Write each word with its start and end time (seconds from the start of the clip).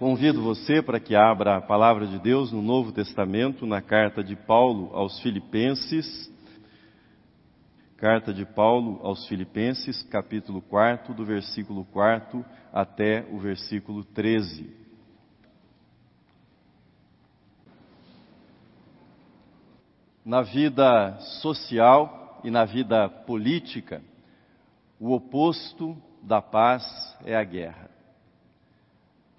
Convido 0.00 0.42
você 0.42 0.80
para 0.80 0.98
que 0.98 1.14
abra 1.14 1.58
a 1.58 1.60
palavra 1.60 2.06
de 2.06 2.18
Deus 2.18 2.50
no 2.50 2.62
Novo 2.62 2.90
Testamento, 2.90 3.66
na 3.66 3.82
carta 3.82 4.24
de 4.24 4.34
Paulo 4.34 4.96
aos 4.96 5.20
Filipenses. 5.20 6.32
Carta 7.98 8.32
de 8.32 8.46
Paulo 8.46 8.98
aos 9.02 9.28
Filipenses, 9.28 10.02
capítulo 10.04 10.62
4, 10.62 11.12
do 11.12 11.22
versículo 11.22 11.84
4 11.84 12.42
até 12.72 13.26
o 13.30 13.38
versículo 13.38 14.02
13. 14.02 14.74
Na 20.24 20.40
vida 20.40 21.18
social 21.42 22.40
e 22.42 22.50
na 22.50 22.64
vida 22.64 23.06
política, 23.06 24.00
o 24.98 25.12
oposto 25.12 25.94
da 26.22 26.40
paz 26.40 26.82
é 27.22 27.36
a 27.36 27.44
guerra. 27.44 27.89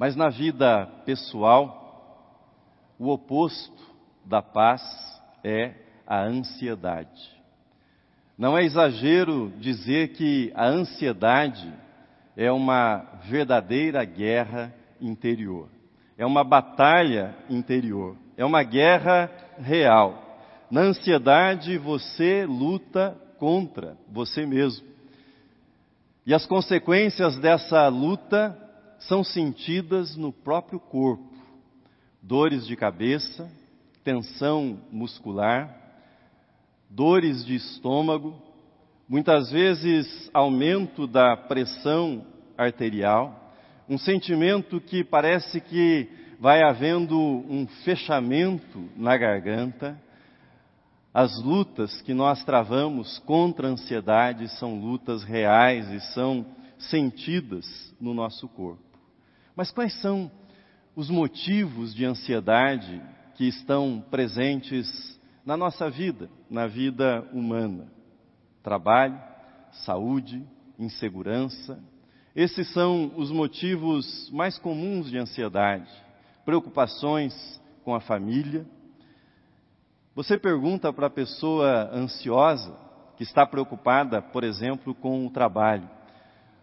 Mas 0.02 0.16
na 0.16 0.30
vida 0.30 0.88
pessoal, 1.06 2.26
o 2.98 3.10
oposto 3.10 3.84
da 4.26 4.42
paz 4.42 4.82
é 5.44 5.76
a 6.08 6.24
ansiedade. 6.24 7.40
Não 8.36 8.58
é 8.58 8.64
exagero 8.64 9.54
dizer 9.60 10.14
que 10.14 10.52
a 10.56 10.66
ansiedade 10.66 11.72
é 12.36 12.52
uma 12.52 13.20
verdadeira 13.30 14.04
guerra 14.04 14.74
interior. 15.00 15.70
É 16.18 16.26
uma 16.26 16.44
batalha 16.44 17.36
interior. 17.48 18.18
É 18.36 18.44
uma 18.44 18.64
guerra 18.64 19.30
real. 19.60 20.40
Na 20.72 20.82
ansiedade 20.82 21.78
você 21.78 22.44
luta 22.44 23.16
contra 23.38 23.96
você 24.10 24.48
mesmo. 24.48 24.88
E 26.26 26.34
as 26.34 26.48
consequências 26.48 27.38
dessa 27.38 27.88
luta 27.88 28.61
são 29.08 29.24
sentidas 29.24 30.16
no 30.16 30.32
próprio 30.32 30.80
corpo: 30.80 31.32
dores 32.22 32.66
de 32.66 32.76
cabeça, 32.76 33.50
tensão 34.04 34.80
muscular, 34.92 35.76
dores 36.90 37.46
de 37.46 37.56
estômago, 37.56 38.36
muitas 39.08 39.52
vezes 39.52 40.30
aumento 40.34 41.08
da 41.08 41.36
pressão 41.36 42.26
arterial, 42.58 43.54
um 43.90 43.98
sentimento 43.98 44.80
que 44.80 45.04
parece 45.04 45.60
que 45.60 46.10
vai 46.40 46.64
havendo 46.64 47.18
um 47.18 47.68
fechamento 47.84 48.90
na 48.96 49.18
garganta. 49.18 50.00
As 51.14 51.42
lutas 51.44 52.02
que 52.04 52.14
nós 52.14 52.42
travamos 52.46 53.20
contra 53.20 53.68
a 53.68 53.72
ansiedade 53.72 54.48
são 54.58 54.80
lutas 54.80 55.24
reais 55.24 55.90
e 55.90 56.00
são 56.14 56.46
sentidas 56.78 57.94
no 58.00 58.14
nosso 58.14 58.48
corpo. 58.48 58.91
Mas 59.62 59.70
quais 59.70 59.94
são 60.02 60.32
os 60.96 61.08
motivos 61.08 61.94
de 61.94 62.04
ansiedade 62.04 63.00
que 63.36 63.48
estão 63.48 64.04
presentes 64.10 65.22
na 65.46 65.56
nossa 65.56 65.88
vida, 65.88 66.32
na 66.50 66.66
vida 66.66 67.30
humana? 67.32 67.86
Trabalho, 68.64 69.22
saúde, 69.86 70.44
insegurança. 70.80 71.80
Esses 72.36 72.74
são 72.74 73.14
os 73.16 73.30
motivos 73.30 74.32
mais 74.32 74.58
comuns 74.58 75.12
de 75.12 75.20
ansiedade. 75.20 75.92
Preocupações 76.44 77.62
com 77.84 77.94
a 77.94 78.02
família. 78.02 78.66
Você 80.16 80.40
pergunta 80.40 80.92
para 80.92 81.06
a 81.06 81.12
pessoa 81.12 81.88
ansiosa, 81.94 82.76
que 83.16 83.22
está 83.22 83.46
preocupada, 83.46 84.24
por 84.24 84.44
exemplo, 84.44 84.96
com 84.96 85.28
o 85.28 85.30
trabalho. 85.30 85.88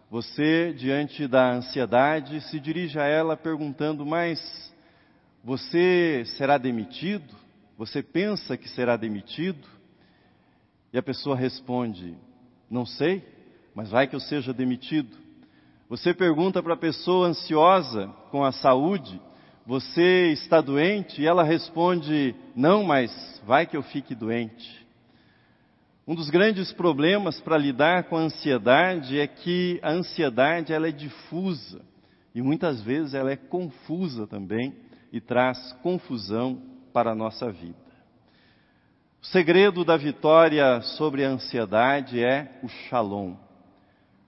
Você, 0.09 0.73
diante 0.73 1.27
da 1.27 1.51
ansiedade, 1.51 2.41
se 2.41 2.59
dirige 2.59 2.97
a 2.97 3.05
ela 3.05 3.37
perguntando: 3.37 4.03
Mas 4.03 4.39
você 5.43 6.23
será 6.37 6.57
demitido? 6.57 7.35
Você 7.77 8.01
pensa 8.01 8.57
que 8.57 8.67
será 8.67 8.97
demitido? 8.97 9.67
E 10.91 10.97
a 10.97 11.03
pessoa 11.03 11.35
responde: 11.35 12.17
Não 12.67 12.87
sei, 12.87 13.23
mas 13.75 13.91
vai 13.91 14.07
que 14.07 14.15
eu 14.15 14.19
seja 14.19 14.51
demitido. 14.51 15.15
Você 15.87 16.11
pergunta 16.11 16.63
para 16.63 16.73
a 16.73 16.77
pessoa 16.77 17.27
ansiosa 17.27 18.07
com 18.31 18.43
a 18.43 18.51
saúde: 18.51 19.21
Você 19.63 20.31
está 20.31 20.59
doente? 20.59 21.21
E 21.21 21.27
ela 21.27 21.43
responde: 21.43 22.33
Não, 22.55 22.83
mas 22.83 23.39
vai 23.45 23.67
que 23.67 23.77
eu 23.77 23.83
fique 23.83 24.15
doente. 24.15 24.88
Um 26.09 26.15
dos 26.15 26.31
grandes 26.31 26.73
problemas 26.73 27.39
para 27.39 27.55
lidar 27.55 28.05
com 28.05 28.17
a 28.17 28.21
ansiedade 28.21 29.19
é 29.19 29.27
que 29.27 29.79
a 29.83 29.91
ansiedade 29.91 30.73
ela 30.73 30.87
é 30.87 30.91
difusa 30.91 31.85
e 32.33 32.41
muitas 32.41 32.81
vezes 32.81 33.13
ela 33.13 33.31
é 33.31 33.35
confusa 33.35 34.25
também 34.25 34.73
e 35.13 35.21
traz 35.21 35.71
confusão 35.83 36.63
para 36.91 37.11
a 37.11 37.15
nossa 37.15 37.51
vida. 37.51 37.77
O 39.21 39.27
segredo 39.27 39.85
da 39.85 39.97
vitória 39.97 40.81
sobre 40.81 41.23
a 41.23 41.29
ansiedade 41.29 42.23
é 42.23 42.59
o 42.63 42.67
shalom, 42.67 43.35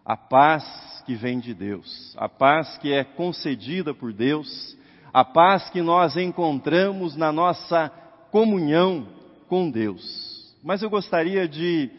a 0.05 0.15
paz 0.15 1.03
que 1.07 1.15
vem 1.15 1.39
de 1.39 1.55
Deus, 1.55 2.15
a 2.15 2.29
paz 2.29 2.77
que 2.77 2.93
é 2.93 3.03
concedida 3.03 3.91
por 3.91 4.13
Deus, 4.13 4.77
a 5.11 5.25
paz 5.25 5.67
que 5.71 5.81
nós 5.81 6.15
encontramos 6.15 7.15
na 7.15 7.31
nossa 7.31 7.89
comunhão 8.29 9.07
com 9.47 9.67
Deus. 9.67 10.30
Mas 10.63 10.83
eu 10.83 10.89
gostaria 10.91 11.47
de 11.47 11.89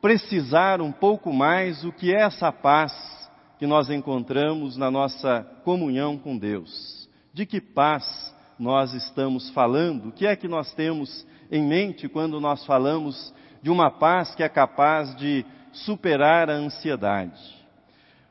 precisar 0.00 0.80
um 0.80 0.90
pouco 0.90 1.32
mais 1.32 1.84
o 1.84 1.92
que 1.92 2.14
é 2.14 2.22
essa 2.22 2.50
paz 2.50 2.92
que 3.58 3.66
nós 3.66 3.90
encontramos 3.90 4.74
na 4.78 4.90
nossa 4.90 5.46
comunhão 5.64 6.16
com 6.16 6.38
Deus. 6.38 7.06
De 7.34 7.44
que 7.44 7.60
paz 7.60 8.34
nós 8.58 8.94
estamos 8.94 9.50
falando? 9.50 10.08
O 10.08 10.12
que 10.12 10.26
é 10.26 10.34
que 10.34 10.48
nós 10.48 10.72
temos 10.72 11.26
em 11.50 11.62
mente 11.62 12.08
quando 12.08 12.40
nós 12.40 12.64
falamos 12.64 13.34
de 13.62 13.68
uma 13.68 13.90
paz 13.90 14.34
que 14.34 14.42
é 14.42 14.48
capaz 14.48 15.14
de 15.16 15.44
superar 15.70 16.48
a 16.48 16.54
ansiedade? 16.54 17.38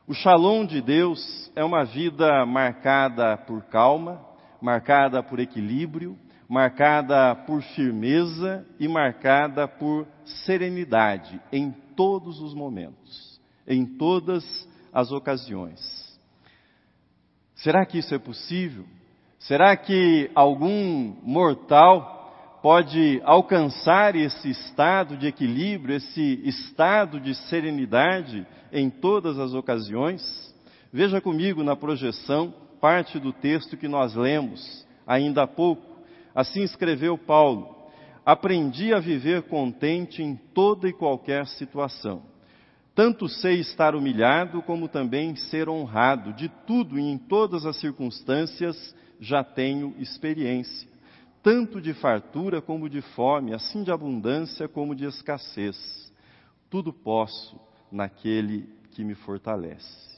O 0.04 0.12
shalom 0.12 0.66
de 0.66 0.80
Deus 0.80 1.52
é 1.54 1.62
uma 1.62 1.84
vida 1.84 2.44
marcada 2.44 3.36
por 3.36 3.62
calma, 3.66 4.20
marcada 4.60 5.22
por 5.22 5.38
equilíbrio, 5.38 6.18
marcada 6.50 7.32
por 7.46 7.62
firmeza 7.62 8.66
e 8.80 8.88
marcada 8.88 9.68
por 9.68 10.04
serenidade 10.44 11.40
em 11.52 11.70
todos 11.94 12.40
os 12.40 12.52
momentos, 12.52 13.40
em 13.68 13.86
todas 13.86 14.68
as 14.92 15.12
ocasiões. 15.12 15.80
Será 17.54 17.86
que 17.86 17.98
isso 17.98 18.12
é 18.12 18.18
possível? 18.18 18.84
Será 19.38 19.76
que 19.76 20.28
algum 20.34 21.14
mortal 21.22 22.58
pode 22.60 23.22
alcançar 23.24 24.16
esse 24.16 24.50
estado 24.50 25.16
de 25.16 25.28
equilíbrio, 25.28 25.94
esse 25.94 26.42
estado 26.44 27.20
de 27.20 27.32
serenidade 27.48 28.44
em 28.72 28.90
todas 28.90 29.38
as 29.38 29.54
ocasiões? 29.54 30.52
Veja 30.92 31.20
comigo 31.20 31.62
na 31.62 31.76
projeção 31.76 32.52
parte 32.80 33.20
do 33.20 33.32
texto 33.32 33.76
que 33.76 33.86
nós 33.86 34.16
lemos 34.16 34.84
ainda 35.06 35.42
há 35.42 35.46
pouco 35.46 35.89
Assim 36.40 36.62
escreveu 36.62 37.18
Paulo: 37.18 37.76
Aprendi 38.24 38.94
a 38.94 38.98
viver 38.98 39.42
contente 39.42 40.22
em 40.22 40.34
toda 40.34 40.88
e 40.88 40.92
qualquer 40.92 41.46
situação. 41.46 42.22
Tanto 42.94 43.28
sei 43.28 43.60
estar 43.60 43.94
humilhado, 43.94 44.62
como 44.62 44.88
também 44.88 45.36
ser 45.36 45.68
honrado. 45.68 46.32
De 46.32 46.48
tudo 46.66 46.98
e 46.98 47.02
em 47.02 47.18
todas 47.18 47.66
as 47.66 47.76
circunstâncias 47.76 48.96
já 49.20 49.44
tenho 49.44 49.94
experiência, 49.98 50.88
tanto 51.42 51.78
de 51.78 51.92
fartura 51.92 52.62
como 52.62 52.88
de 52.88 53.02
fome, 53.02 53.52
assim 53.52 53.82
de 53.82 53.92
abundância 53.92 54.66
como 54.66 54.94
de 54.94 55.04
escassez. 55.04 56.10
Tudo 56.70 56.90
posso 56.90 57.60
naquele 57.92 58.66
que 58.92 59.04
me 59.04 59.14
fortalece. 59.14 60.08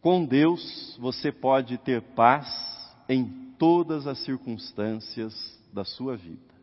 Com 0.00 0.24
Deus 0.24 0.96
você 1.00 1.32
pode 1.32 1.78
ter 1.78 2.00
paz 2.00 2.46
em 3.08 3.47
todas 3.58 4.06
as 4.06 4.18
circunstâncias 4.20 5.34
da 5.72 5.84
sua 5.84 6.16
vida. 6.16 6.54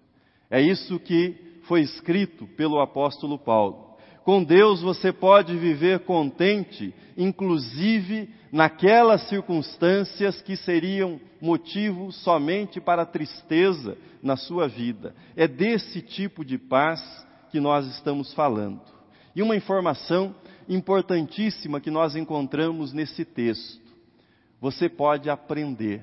É 0.49 0.61
isso 0.61 0.99
que 0.99 1.35
foi 1.63 1.81
escrito 1.81 2.47
pelo 2.55 2.79
apóstolo 2.79 3.37
Paulo. 3.37 3.95
Com 4.23 4.43
Deus 4.43 4.81
você 4.81 5.11
pode 5.13 5.55
viver 5.55 5.99
contente, 5.99 6.93
inclusive 7.15 8.29
naquelas 8.51 9.27
circunstâncias 9.29 10.41
que 10.41 10.55
seriam 10.55 11.19
motivo 11.39 12.11
somente 12.11 12.81
para 12.81 13.05
tristeza 13.05 13.97
na 14.23 14.35
sua 14.35 14.67
vida. 14.67 15.13
É 15.35 15.47
desse 15.47 16.01
tipo 16.01 16.43
de 16.43 16.57
paz 16.57 17.01
que 17.51 17.59
nós 17.59 17.85
estamos 17.87 18.33
falando. 18.33 18.81
E 19.35 19.43
uma 19.43 19.55
informação 19.55 20.33
importantíssima 20.67 21.79
que 21.79 21.91
nós 21.91 22.15
encontramos 22.15 22.93
nesse 22.93 23.23
texto: 23.23 23.81
você 24.59 24.89
pode 24.89 25.29
aprender 25.29 26.01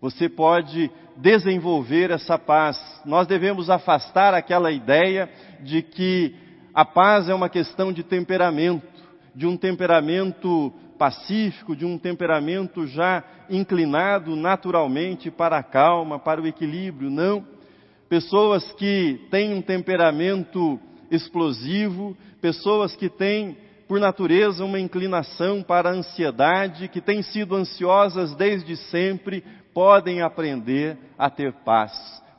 você 0.00 0.28
pode 0.28 0.90
desenvolver 1.16 2.10
essa 2.10 2.38
paz. 2.38 2.78
Nós 3.04 3.26
devemos 3.26 3.68
afastar 3.68 4.34
aquela 4.34 4.70
ideia 4.70 5.28
de 5.62 5.82
que 5.82 6.34
a 6.72 6.84
paz 6.84 7.28
é 7.28 7.34
uma 7.34 7.48
questão 7.48 7.92
de 7.92 8.02
temperamento, 8.02 8.86
de 9.34 9.46
um 9.46 9.56
temperamento 9.56 10.72
pacífico, 10.98 11.74
de 11.74 11.84
um 11.84 11.96
temperamento 11.98 12.86
já 12.86 13.24
inclinado 13.48 14.36
naturalmente 14.36 15.30
para 15.30 15.58
a 15.58 15.62
calma, 15.62 16.18
para 16.18 16.40
o 16.40 16.46
equilíbrio. 16.46 17.10
Não. 17.10 17.44
Pessoas 18.08 18.70
que 18.72 19.26
têm 19.30 19.54
um 19.54 19.62
temperamento 19.62 20.78
explosivo, 21.10 22.16
pessoas 22.40 22.94
que 22.94 23.08
têm, 23.08 23.56
por 23.86 23.98
natureza, 24.00 24.64
uma 24.64 24.78
inclinação 24.78 25.62
para 25.62 25.90
a 25.90 25.92
ansiedade, 25.92 26.88
que 26.88 27.00
têm 27.00 27.22
sido 27.22 27.54
ansiosas 27.54 28.34
desde 28.34 28.76
sempre, 28.76 29.42
podem 29.78 30.22
aprender 30.22 30.98
a 31.16 31.30
ter 31.30 31.52
paz, 31.52 31.92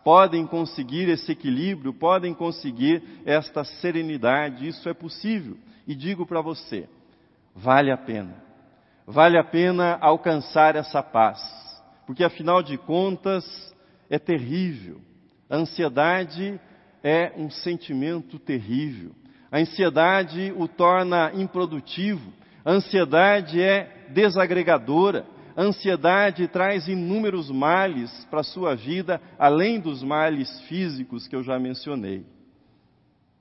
podem 0.03 0.45
conseguir 0.45 1.07
esse 1.07 1.31
equilíbrio, 1.31 1.94
podem 1.94 2.33
conseguir 2.33 3.01
esta 3.25 3.63
serenidade. 3.63 4.68
Isso 4.68 4.89
é 4.89 4.94
possível. 4.94 5.56
E 5.88 5.95
digo 5.95 6.25
para 6.25 6.41
você, 6.41 6.89
vale 7.56 7.91
a 7.91 7.97
pena. 7.97 8.36
Vale 9.07 9.38
a 9.38 9.44
pena 9.45 9.97
alcançar 10.01 10.75
essa 10.75 11.01
paz, 11.01 11.39
porque 12.06 12.25
afinal 12.25 12.62
de 12.62 12.77
contas 12.77 13.74
é 14.09 14.19
terrível. 14.19 15.00
A 15.50 15.56
ansiedade 15.56 16.59
é 17.01 17.31
um 17.38 17.50
sentimento 17.50 18.38
terrível. 18.38 19.12
A 19.50 19.59
ansiedade 19.59 20.53
o 20.57 20.68
torna 20.68 21.31
improdutivo. 21.33 22.33
A 22.65 22.71
ansiedade 22.71 23.62
é 23.62 24.09
desagregadora. 24.09 25.38
Ansiedade 25.62 26.48
traz 26.48 26.88
inúmeros 26.88 27.52
males 27.52 28.10
para 28.32 28.40
a 28.40 28.46
sua 28.46 28.78
vida, 28.78 29.20
além 29.38 29.78
dos 29.78 30.02
males 30.02 30.62
físicos 30.62 31.28
que 31.28 31.36
eu 31.36 31.44
já 31.44 31.60
mencionei. 31.60 32.26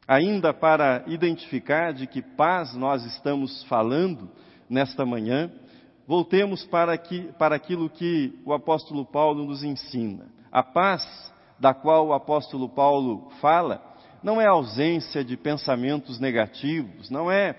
Ainda 0.05 0.53
para 0.53 1.05
identificar 1.07 1.93
de 1.93 2.09
que 2.09 2.21
paz 2.21 2.75
nós 2.75 3.05
estamos 3.05 3.63
falando 3.69 4.29
nesta 4.69 5.07
manhã, 5.07 5.49
voltemos 6.09 6.65
para, 6.65 6.93
aqui, 6.93 7.31
para 7.39 7.55
aquilo 7.55 7.89
que 7.89 8.37
o 8.45 8.53
apóstolo 8.53 9.07
Paulo 9.07 9.45
nos 9.45 9.63
ensina. 9.63 10.27
A 10.51 10.65
paz 10.65 11.33
da 11.57 11.73
qual 11.73 12.09
o 12.09 12.13
apóstolo 12.13 12.69
Paulo 12.69 13.31
fala 13.41 13.81
não 14.25 14.41
é 14.41 14.47
ausência 14.47 15.23
de 15.23 15.37
pensamentos 15.37 16.19
negativos, 16.19 17.11
não 17.11 17.31
é 17.31 17.57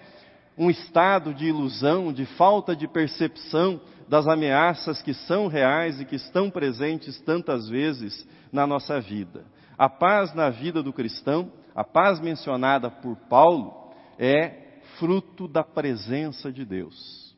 um 0.60 0.70
estado 0.70 1.34
de 1.34 1.46
ilusão, 1.46 2.12
de 2.12 2.26
falta 2.26 2.76
de 2.76 2.86
percepção 2.86 3.80
das 4.10 4.28
ameaças 4.28 5.02
que 5.02 5.14
são 5.14 5.48
reais 5.48 6.02
e 6.02 6.06
que 6.06 6.18
estão 6.18 6.50
presentes 6.50 7.18
tantas 7.22 7.70
vezes 7.70 8.28
na 8.52 8.68
nossa 8.68 9.00
vida. 9.00 9.46
A 9.78 9.88
paz 9.88 10.34
na 10.36 10.50
vida 10.50 10.84
do 10.84 10.92
cristão, 10.92 11.50
a 11.74 11.86
paz 11.86 12.20
mencionada 12.20 12.92
por 12.92 13.16
Paulo, 13.30 13.94
é 14.18 14.82
fruto 14.98 15.48
da 15.48 15.64
presença 15.64 16.52
de 16.52 16.66
Deus. 16.66 17.34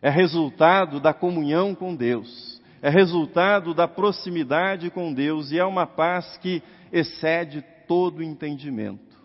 É 0.00 0.08
resultado 0.08 1.00
da 1.00 1.12
comunhão 1.12 1.74
com 1.74 1.96
Deus. 1.96 2.62
É 2.80 2.88
resultado 2.88 3.74
da 3.74 3.88
proximidade 3.88 4.90
com 4.90 5.12
Deus 5.12 5.50
e 5.50 5.58
é 5.58 5.64
uma 5.64 5.88
paz 5.88 6.36
que 6.36 6.62
excede 6.92 7.64
todo 7.88 8.22
entendimento. 8.22 9.18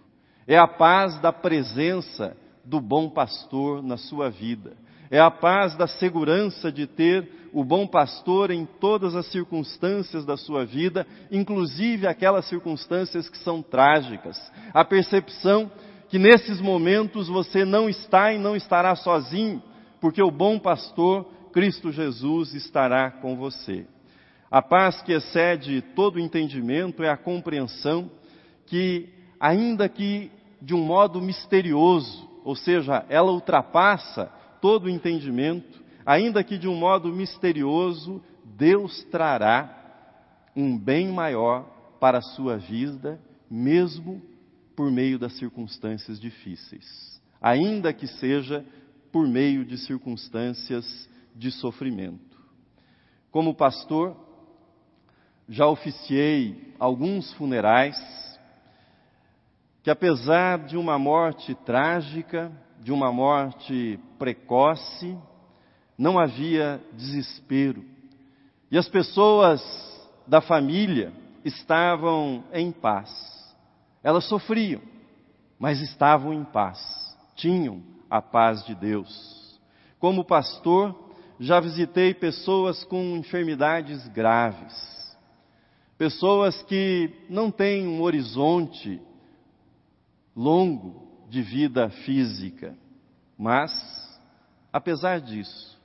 É 0.47 0.57
a 0.57 0.67
paz 0.67 1.19
da 1.19 1.31
presença 1.31 2.35
do 2.65 2.79
bom 2.79 3.09
pastor 3.09 3.83
na 3.83 3.97
sua 3.97 4.29
vida 4.29 4.75
é 5.09 5.19
a 5.19 5.29
paz 5.29 5.75
da 5.75 5.87
segurança 5.87 6.71
de 6.71 6.87
ter 6.87 7.29
o 7.53 7.63
bom 7.63 7.87
pastor 7.87 8.51
em 8.51 8.65
todas 8.65 9.15
as 9.15 9.25
circunstâncias 9.27 10.25
da 10.25 10.35
sua 10.35 10.65
vida, 10.65 11.07
inclusive 11.31 12.07
aquelas 12.07 12.45
circunstâncias 12.49 13.29
que 13.29 13.37
são 13.37 13.61
trágicas. 13.61 14.37
A 14.73 14.83
percepção 14.83 15.71
que 16.09 16.19
nesses 16.19 16.59
momentos 16.59 17.27
você 17.27 17.63
não 17.63 17.89
está 17.89 18.33
e 18.33 18.37
não 18.37 18.55
estará 18.55 18.95
sozinho, 18.95 19.61
porque 20.01 20.21
o 20.21 20.31
bom 20.31 20.59
pastor, 20.59 21.25
Cristo 21.53 21.91
Jesus, 21.91 22.53
estará 22.53 23.09
com 23.09 23.37
você. 23.37 23.85
A 24.51 24.61
paz 24.61 25.01
que 25.01 25.13
excede 25.13 25.81
todo 25.95 26.19
entendimento 26.19 27.03
é 27.03 27.09
a 27.09 27.17
compreensão 27.17 28.11
que, 28.65 29.09
ainda 29.39 29.87
que 29.87 30.29
de 30.61 30.73
um 30.73 30.83
modo 30.83 31.21
misterioso, 31.21 32.34
ou 32.45 32.55
seja, 32.55 33.03
ela 33.09 33.31
ultrapassa 33.31 34.31
todo 34.61 34.85
o 34.85 34.89
entendimento, 34.89 35.83
ainda 36.05 36.43
que 36.43 36.59
de 36.59 36.67
um 36.67 36.75
modo 36.75 37.11
misterioso, 37.11 38.21
Deus 38.55 39.03
trará 39.05 40.51
um 40.55 40.77
bem 40.77 41.11
maior 41.11 41.63
para 41.99 42.19
a 42.19 42.21
sua 42.21 42.55
vida, 42.55 43.19
mesmo 43.49 44.21
por 44.75 44.91
meio 44.91 45.17
das 45.17 45.33
circunstâncias 45.33 46.19
difíceis, 46.19 47.19
ainda 47.41 47.91
que 47.91 48.05
seja 48.05 48.63
por 49.11 49.27
meio 49.27 49.65
de 49.65 49.79
circunstâncias 49.79 51.09
de 51.35 51.49
sofrimento. 51.49 52.37
Como 53.31 53.55
pastor, 53.55 54.15
já 55.49 55.65
oficiei 55.65 56.75
alguns 56.77 57.33
funerais 57.33 57.97
que, 59.85 59.91
apesar 59.91 60.65
de 60.65 60.75
uma 60.77 60.97
morte 60.97 61.53
trágica, 61.53 62.51
de 62.81 62.91
uma 62.91 63.11
morte 63.11 63.99
precoce, 64.17 65.15
não 65.95 66.17
havia 66.17 66.81
desespero. 66.93 67.85
E 68.71 68.79
as 68.79 68.89
pessoas 68.89 69.61
da 70.25 70.41
família 70.41 71.13
estavam 71.43 72.43
em 72.51 72.71
paz. 72.71 73.11
Elas 74.03 74.27
sofriam, 74.27 74.81
mas 75.59 75.79
estavam 75.79 76.33
em 76.33 76.43
paz, 76.43 76.79
tinham 77.35 77.83
a 78.09 78.23
paz 78.23 78.65
de 78.65 78.73
Deus. 78.73 79.61
Como 79.99 80.25
pastor, 80.25 80.95
já 81.39 81.59
visitei 81.59 82.11
pessoas 82.11 82.83
com 82.85 83.17
enfermidades 83.17 84.07
graves, 84.07 85.15
pessoas 85.95 86.59
que 86.63 87.27
não 87.29 87.51
têm 87.51 87.85
um 87.85 88.01
horizonte 88.01 88.99
longo 90.35 91.27
de 91.29 91.41
vida 91.41 91.89
física, 91.89 92.75
mas, 93.37 93.71
apesar 94.71 95.21
disso, 95.21 95.79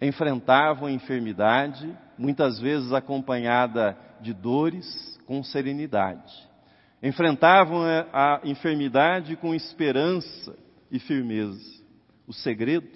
enfrentavam 0.00 0.88
a 0.88 0.92
enfermidade, 0.92 1.96
muitas 2.18 2.60
vezes 2.60 2.92
acompanhada 2.92 3.96
de 4.20 4.32
dores, 4.32 5.18
com 5.26 5.42
serenidade. 5.42 6.32
Enfrentavam 7.02 7.82
a 8.12 8.40
enfermidade 8.44 9.36
com 9.36 9.54
esperança 9.54 10.56
e 10.90 10.98
firmeza. 10.98 11.82
O 12.26 12.32
segredo? 12.32 12.88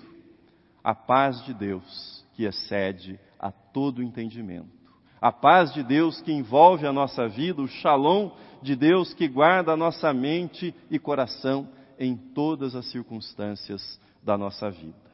A 0.82 0.94
paz 0.94 1.44
de 1.44 1.52
Deus, 1.52 2.24
que 2.34 2.44
excede 2.44 3.18
a 3.38 3.50
todo 3.50 4.02
entendimento. 4.02 4.78
A 5.20 5.32
paz 5.32 5.74
de 5.74 5.82
Deus 5.82 6.20
que 6.20 6.32
envolve 6.32 6.86
a 6.86 6.92
nossa 6.92 7.28
vida, 7.28 7.60
o 7.60 7.68
shalom 7.68 8.30
de 8.62 8.74
Deus 8.76 9.14
que 9.14 9.28
guarda 9.28 9.72
a 9.72 9.76
nossa 9.76 10.12
mente 10.12 10.74
e 10.90 10.98
coração 10.98 11.68
em 11.98 12.16
todas 12.16 12.74
as 12.74 12.86
circunstâncias 12.86 14.00
da 14.22 14.36
nossa 14.36 14.70
vida. 14.70 15.08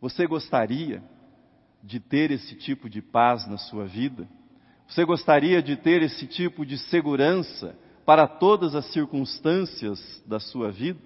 Você 0.00 0.26
gostaria 0.26 1.02
de 1.82 1.98
ter 2.00 2.30
esse 2.30 2.54
tipo 2.54 2.88
de 2.88 3.02
paz 3.02 3.46
na 3.48 3.58
sua 3.58 3.84
vida? 3.86 4.28
Você 4.86 5.04
gostaria 5.04 5.62
de 5.62 5.76
ter 5.76 6.02
esse 6.02 6.26
tipo 6.26 6.64
de 6.64 6.78
segurança 6.78 7.76
para 8.06 8.26
todas 8.26 8.74
as 8.74 8.86
circunstâncias 8.92 10.22
da 10.26 10.40
sua 10.40 10.70
vida? 10.70 11.00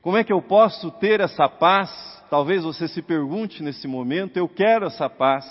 Como 0.00 0.16
é 0.16 0.24
que 0.24 0.32
eu 0.32 0.42
posso 0.42 0.90
ter 0.90 1.20
essa 1.20 1.48
paz? 1.48 1.90
Talvez 2.28 2.64
você 2.64 2.88
se 2.88 3.00
pergunte 3.00 3.62
nesse 3.62 3.86
momento, 3.86 4.36
eu 4.36 4.48
quero 4.48 4.86
essa 4.86 5.08
paz. 5.08 5.46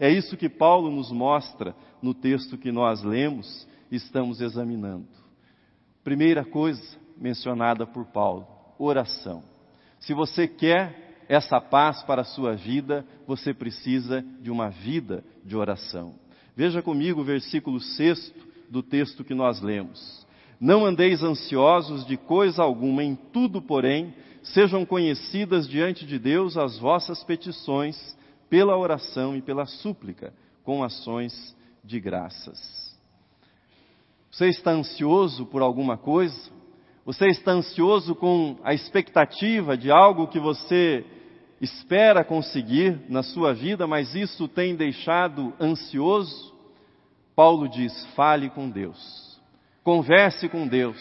É 0.00 0.10
isso 0.10 0.36
que 0.36 0.48
Paulo 0.48 0.90
nos 0.90 1.12
mostra 1.12 1.76
no 2.04 2.12
texto 2.12 2.58
que 2.58 2.70
nós 2.70 3.02
lemos 3.02 3.66
estamos 3.90 4.42
examinando. 4.42 5.08
Primeira 6.04 6.44
coisa 6.44 6.82
mencionada 7.16 7.86
por 7.86 8.04
Paulo: 8.04 8.46
oração. 8.78 9.42
Se 10.00 10.12
você 10.12 10.46
quer 10.46 11.24
essa 11.30 11.58
paz 11.62 12.02
para 12.02 12.20
a 12.20 12.26
sua 12.26 12.54
vida, 12.54 13.06
você 13.26 13.54
precisa 13.54 14.22
de 14.42 14.50
uma 14.50 14.68
vida 14.68 15.24
de 15.42 15.56
oração. 15.56 16.16
Veja 16.54 16.82
comigo 16.82 17.22
o 17.22 17.24
versículo 17.24 17.80
6 17.80 18.34
do 18.68 18.82
texto 18.82 19.24
que 19.24 19.32
nós 19.32 19.62
lemos. 19.62 20.26
Não 20.60 20.84
andeis 20.84 21.22
ansiosos 21.22 22.06
de 22.06 22.18
coisa 22.18 22.62
alguma, 22.62 23.02
em 23.02 23.16
tudo, 23.16 23.62
porém, 23.62 24.14
sejam 24.42 24.84
conhecidas 24.84 25.66
diante 25.66 26.04
de 26.04 26.18
Deus 26.18 26.58
as 26.58 26.78
vossas 26.78 27.24
petições, 27.24 28.14
pela 28.50 28.76
oração 28.76 29.34
e 29.34 29.40
pela 29.40 29.64
súplica, 29.64 30.34
com 30.62 30.84
ações 30.84 31.53
de 31.84 32.00
graças. 32.00 32.58
Você 34.30 34.48
está 34.48 34.72
ansioso 34.72 35.46
por 35.46 35.62
alguma 35.62 35.96
coisa? 35.96 36.50
Você 37.04 37.28
está 37.28 37.52
ansioso 37.52 38.14
com 38.14 38.58
a 38.64 38.72
expectativa 38.72 39.76
de 39.76 39.90
algo 39.90 40.26
que 40.26 40.40
você 40.40 41.04
espera 41.60 42.24
conseguir 42.24 42.98
na 43.08 43.22
sua 43.22 43.52
vida, 43.52 43.86
mas 43.86 44.14
isso 44.14 44.48
tem 44.48 44.74
deixado 44.74 45.52
ansioso? 45.60 46.52
Paulo 47.36 47.68
diz: 47.68 48.06
fale 48.16 48.48
com 48.50 48.68
Deus, 48.70 49.40
converse 49.82 50.48
com 50.48 50.66
Deus, 50.66 50.96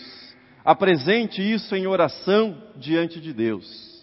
apresente 0.64 1.42
isso 1.42 1.76
em 1.76 1.88
oração 1.88 2.62
diante 2.76 3.20
de 3.22 3.34
Deus. 3.34 3.94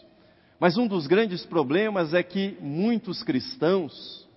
Mas 0.59 0.77
um 0.77 0.87
dos 0.87 1.07
grandes 1.07 1.45
problemas 1.47 2.13
é 2.15 2.23
que 2.23 2.57
muitos 2.61 3.23
cristãos, 3.23 4.29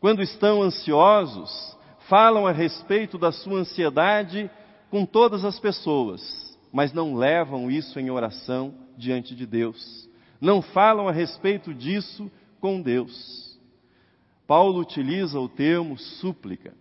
quando 0.00 0.22
estão 0.22 0.62
ansiosos, 0.62 1.76
falam 2.10 2.44
a 2.44 2.50
respeito 2.50 3.16
da 3.16 3.30
sua 3.30 3.60
ansiedade 3.60 4.50
com 4.90 5.06
todas 5.06 5.44
as 5.44 5.60
pessoas, 5.60 6.58
mas 6.72 6.92
não 6.92 7.14
levam 7.14 7.70
isso 7.70 8.00
em 8.00 8.10
oração 8.10 8.74
diante 8.98 9.32
de 9.32 9.46
Deus. 9.46 10.10
Não 10.40 10.60
falam 10.60 11.06
a 11.06 11.12
respeito 11.12 11.72
disso 11.72 12.28
com 12.60 12.82
Deus. 12.82 13.56
Paulo 14.44 14.80
utiliza 14.80 15.38
o 15.38 15.48
termo 15.48 15.96
súplica. 15.96 16.74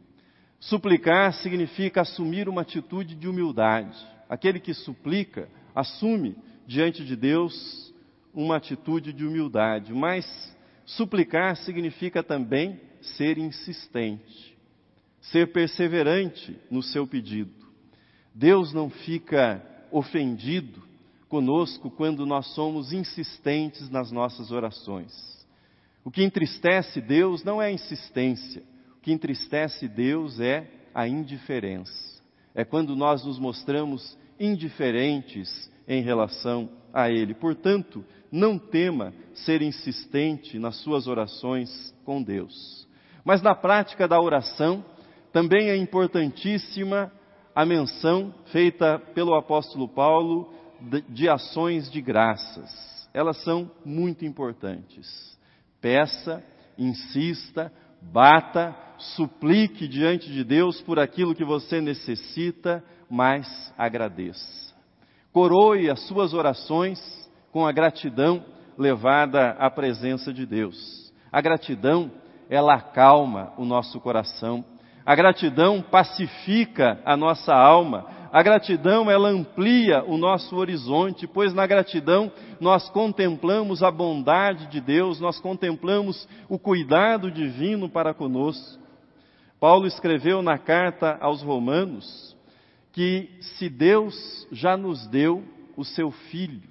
Suplicar 0.60 1.32
significa 1.34 2.02
assumir 2.02 2.50
uma 2.50 2.62
atitude 2.62 3.14
de 3.14 3.28
humildade. 3.28 3.96
Aquele 4.28 4.60
que 4.60 4.74
suplica 4.74 5.48
assume 5.76 6.36
diante 6.66 7.06
de 7.06 7.16
Deus 7.16 7.94
uma 8.34 8.56
atitude 8.56 9.14
de 9.14 9.24
humildade, 9.24 9.94
mas 9.94 10.26
suplicar 10.86 11.56
significa 11.58 12.24
também 12.24 12.82
ser 13.02 13.38
insistente, 13.38 14.58
ser 15.22 15.52
perseverante 15.52 16.58
no 16.70 16.82
seu 16.82 17.06
pedido. 17.06 17.52
Deus 18.34 18.74
não 18.74 18.90
fica 18.90 19.64
ofendido 19.92 20.82
conosco 21.28 21.90
quando 21.90 22.26
nós 22.26 22.48
somos 22.54 22.92
insistentes 22.92 23.90
nas 23.90 24.12
nossas 24.12 24.52
orações. 24.52 25.14
O 26.04 26.12
que 26.12 26.24
entristece 26.24 27.02
Deus 27.02 27.44
não 27.44 27.62
é 27.62 27.68
a 27.68 27.72
insistência, 27.72 28.64
o 28.98 29.02
que 29.02 29.12
entristece 29.12 29.88
Deus 29.88 30.40
é 30.40 30.68
a 30.94 31.08
indiferença. 31.08 32.20
É 32.56 32.66
quando 32.66 32.96
nós 32.96 33.24
nos 33.24 33.38
mostramos 33.38 34.18
indiferentes 34.40 35.70
em 35.88 36.02
relação 36.02 36.70
a 36.94 37.10
Ele. 37.10 37.34
Portanto, 37.34 38.04
não 38.32 38.58
tema 38.58 39.14
ser 39.34 39.62
insistente 39.62 40.58
nas 40.58 40.78
suas 40.78 41.08
orações 41.08 41.94
com 42.06 42.22
Deus. 42.22 42.88
Mas 43.24 43.42
na 43.42 43.54
prática 43.54 44.08
da 44.08 44.20
oração, 44.20 44.84
também 45.32 45.70
é 45.70 45.76
importantíssima 45.76 47.12
a 47.56 47.66
menção 47.66 48.34
feita 48.52 49.00
pelo 49.14 49.36
apóstolo 49.36 49.88
Paulo 49.88 50.54
de, 51.10 51.28
ações 51.28 51.92
de 51.92 52.02
graças. 52.02 53.10
Elas 53.14 53.44
são 53.44 53.70
muito 53.84 54.26
importantes. 54.26 55.38
Peça, 55.82 56.44
insista, 56.78 57.72
bata, 58.02 58.76
suplique 58.98 59.88
diante 59.88 60.32
de 60.32 60.44
Deus 60.44 60.82
por 60.82 61.00
aquilo 61.00 61.36
que 61.36 61.44
você 61.44 61.82
necessita, 61.82 62.84
mas 63.10 63.74
agradeça. 63.78 64.74
Coroe 65.32 65.90
as 65.90 66.02
suas 66.08 66.34
orações 66.34 67.00
com 67.52 67.66
a 67.66 67.72
gratidão 67.72 68.44
levada 68.78 69.52
à 69.52 69.70
presença 69.70 70.34
de 70.34 70.46
Deus. 70.46 71.12
A 71.32 71.42
gratidão, 71.42 72.12
ela 72.50 72.76
acalma 72.76 73.54
o 73.58 73.66
nosso 73.66 74.00
coração. 74.00 74.64
A 75.06 75.16
gratidão 75.16 75.82
pacifica 75.82 77.00
a 77.06 77.18
nossa 77.18 77.54
alma. 77.54 78.06
A 78.32 78.44
gratidão, 78.44 79.10
ela 79.10 79.30
amplia 79.30 80.04
o 80.04 80.18
nosso 80.18 80.56
horizonte, 80.56 81.26
pois 81.26 81.54
na 81.54 81.66
gratidão 81.66 82.32
nós 82.60 82.90
contemplamos 82.90 83.82
a 83.82 83.90
bondade 83.90 84.68
de 84.68 84.80
Deus, 84.80 85.20
nós 85.20 85.40
contemplamos 85.40 86.28
o 86.48 86.60
cuidado 86.60 87.32
divino 87.32 87.90
para 87.90 88.14
conosco. 88.14 88.80
Paulo 89.60 89.88
escreveu 89.88 90.42
na 90.42 90.58
carta 90.58 91.18
aos 91.20 91.42
Romanos 91.42 92.38
que 92.92 93.30
se 93.40 93.68
Deus 93.70 94.48
já 94.52 94.78
nos 94.78 95.08
deu 95.08 95.44
o 95.76 95.84
seu 95.84 96.12
Filho, 96.12 96.70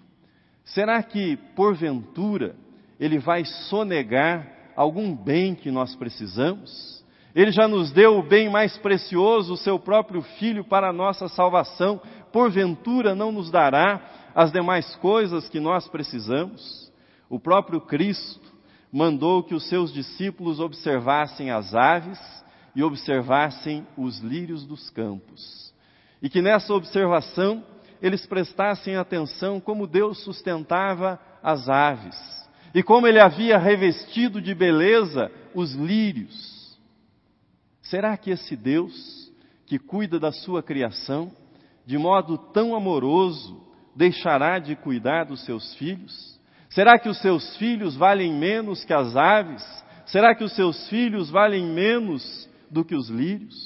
Será 0.69 1.03
que, 1.03 1.37
porventura, 1.57 2.55
ele 3.01 3.19
vai 3.19 3.45
sonegar 3.45 4.47
algum 4.77 5.15
bem 5.15 5.55
que 5.55 5.71
nós 5.71 5.97
precisamos? 5.97 6.98
Ele 7.35 7.53
já 7.53 7.69
nos 7.69 7.91
deu 7.93 8.19
o 8.19 8.23
bem 8.23 8.49
mais 8.49 8.77
precioso, 8.79 9.55
o 9.55 9.57
seu 9.57 9.79
próprio 9.79 10.23
Filho, 10.39 10.65
para 10.65 10.89
a 10.89 10.93
nossa 10.93 11.29
salvação. 11.29 12.01
Porventura 12.33 13.15
não 13.15 13.31
nos 13.31 13.51
dará 13.51 14.01
as 14.35 14.51
demais 14.53 14.95
coisas 14.97 15.49
que 15.49 15.61
nós 15.61 15.87
precisamos? 15.89 16.93
O 17.29 17.39
próprio 17.39 17.81
Cristo 17.81 18.49
mandou 18.93 19.43
que 19.43 19.55
os 19.55 19.69
seus 19.69 19.93
discípulos 19.93 20.61
observassem 20.61 21.51
as 21.51 21.75
aves 21.75 22.19
e 22.75 22.83
observassem 22.83 23.87
os 23.97 24.19
lírios 24.21 24.65
dos 24.65 24.89
campos. 24.91 25.73
E 26.23 26.29
que 26.29 26.41
nessa 26.41 26.73
observação 26.73 27.63
eles 28.01 28.25
prestassem 28.27 28.97
atenção 28.97 29.61
como 29.61 29.87
Deus 29.87 30.23
sustentava 30.23 31.21
as 31.43 31.69
aves 31.69 32.17
e 32.75 32.83
como 32.83 33.07
ele 33.07 33.21
havia 33.21 33.59
revestido 33.59 34.41
de 34.41 34.55
beleza 34.55 35.31
os 35.55 35.75
lírios. 35.75 36.58
Será 37.89 38.17
que 38.17 38.31
esse 38.31 38.55
Deus, 38.55 39.33
que 39.67 39.79
cuida 39.79 40.19
da 40.19 40.31
sua 40.31 40.63
criação 40.63 41.33
de 41.87 41.97
modo 41.97 42.37
tão 42.37 42.75
amoroso, 42.75 43.67
deixará 43.97 44.59
de 44.59 44.77
cuidar 44.77 45.25
dos 45.25 45.45
seus 45.45 45.75
filhos? 45.77 46.39
Será 46.69 46.99
que 46.99 47.09
os 47.09 47.19
seus 47.21 47.57
filhos 47.57 47.97
valem 47.97 48.33
menos 48.33 48.85
que 48.85 48.93
as 48.93 49.17
aves? 49.17 49.65
Será 50.05 50.35
que 50.35 50.45
os 50.45 50.55
seus 50.55 50.89
filhos 50.89 51.31
valem 51.31 51.65
menos 51.65 52.49
do 52.71 52.85
que 52.85 52.95
os 52.95 53.09
lírios? 53.09 53.57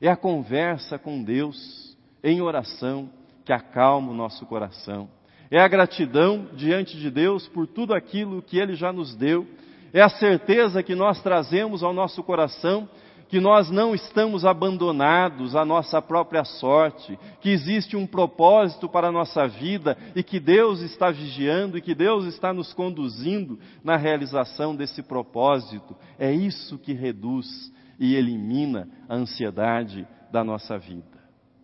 É 0.00 0.08
a 0.08 0.16
conversa 0.16 0.98
com 0.98 1.22
Deus 1.22 1.96
em 2.24 2.42
oração 2.42 3.08
que 3.44 3.52
acalma 3.52 4.10
o 4.10 4.16
nosso 4.16 4.44
coração. 4.46 5.08
É 5.48 5.60
a 5.60 5.68
gratidão 5.68 6.48
diante 6.54 6.96
de 6.96 7.08
Deus 7.08 7.46
por 7.48 7.68
tudo 7.68 7.94
aquilo 7.94 8.42
que 8.42 8.58
Ele 8.58 8.74
já 8.74 8.92
nos 8.92 9.14
deu. 9.14 9.46
É 9.92 10.00
a 10.00 10.08
certeza 10.08 10.82
que 10.82 10.96
nós 10.96 11.22
trazemos 11.22 11.84
ao 11.84 11.92
nosso 11.92 12.20
coração 12.24 12.88
que 13.32 13.40
nós 13.40 13.70
não 13.70 13.94
estamos 13.94 14.44
abandonados 14.44 15.56
à 15.56 15.64
nossa 15.64 16.02
própria 16.02 16.44
sorte, 16.44 17.18
que 17.40 17.48
existe 17.48 17.96
um 17.96 18.06
propósito 18.06 18.90
para 18.90 19.08
a 19.08 19.10
nossa 19.10 19.48
vida 19.48 19.96
e 20.14 20.22
que 20.22 20.38
Deus 20.38 20.82
está 20.82 21.10
vigiando 21.10 21.78
e 21.78 21.80
que 21.80 21.94
Deus 21.94 22.26
está 22.26 22.52
nos 22.52 22.74
conduzindo 22.74 23.58
na 23.82 23.96
realização 23.96 24.76
desse 24.76 25.02
propósito. 25.02 25.96
É 26.18 26.30
isso 26.30 26.76
que 26.78 26.92
reduz 26.92 27.72
e 27.98 28.14
elimina 28.16 28.86
a 29.08 29.14
ansiedade 29.14 30.06
da 30.30 30.44
nossa 30.44 30.78
vida. 30.78 31.18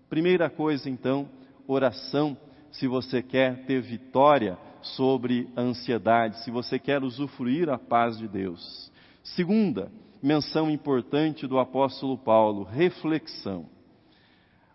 Primeira 0.09 0.49
coisa, 0.49 0.89
então, 0.89 1.29
oração 1.67 2.35
se 2.73 2.87
você 2.87 3.21
quer 3.21 3.67
ter 3.67 3.83
vitória 3.83 4.57
sobre 4.81 5.47
a 5.55 5.61
ansiedade, 5.61 6.43
se 6.45 6.51
você 6.51 6.79
quer 6.79 7.05
usufruir 7.05 7.69
a 7.69 7.77
paz 7.77 8.17
de 8.17 8.27
Deus. 8.27 8.91
Segunda 9.23 9.93
menção 10.23 10.71
importante 10.71 11.47
do 11.47 11.59
apóstolo 11.59 12.19
Paulo, 12.19 12.65
reflexão. 12.65 13.67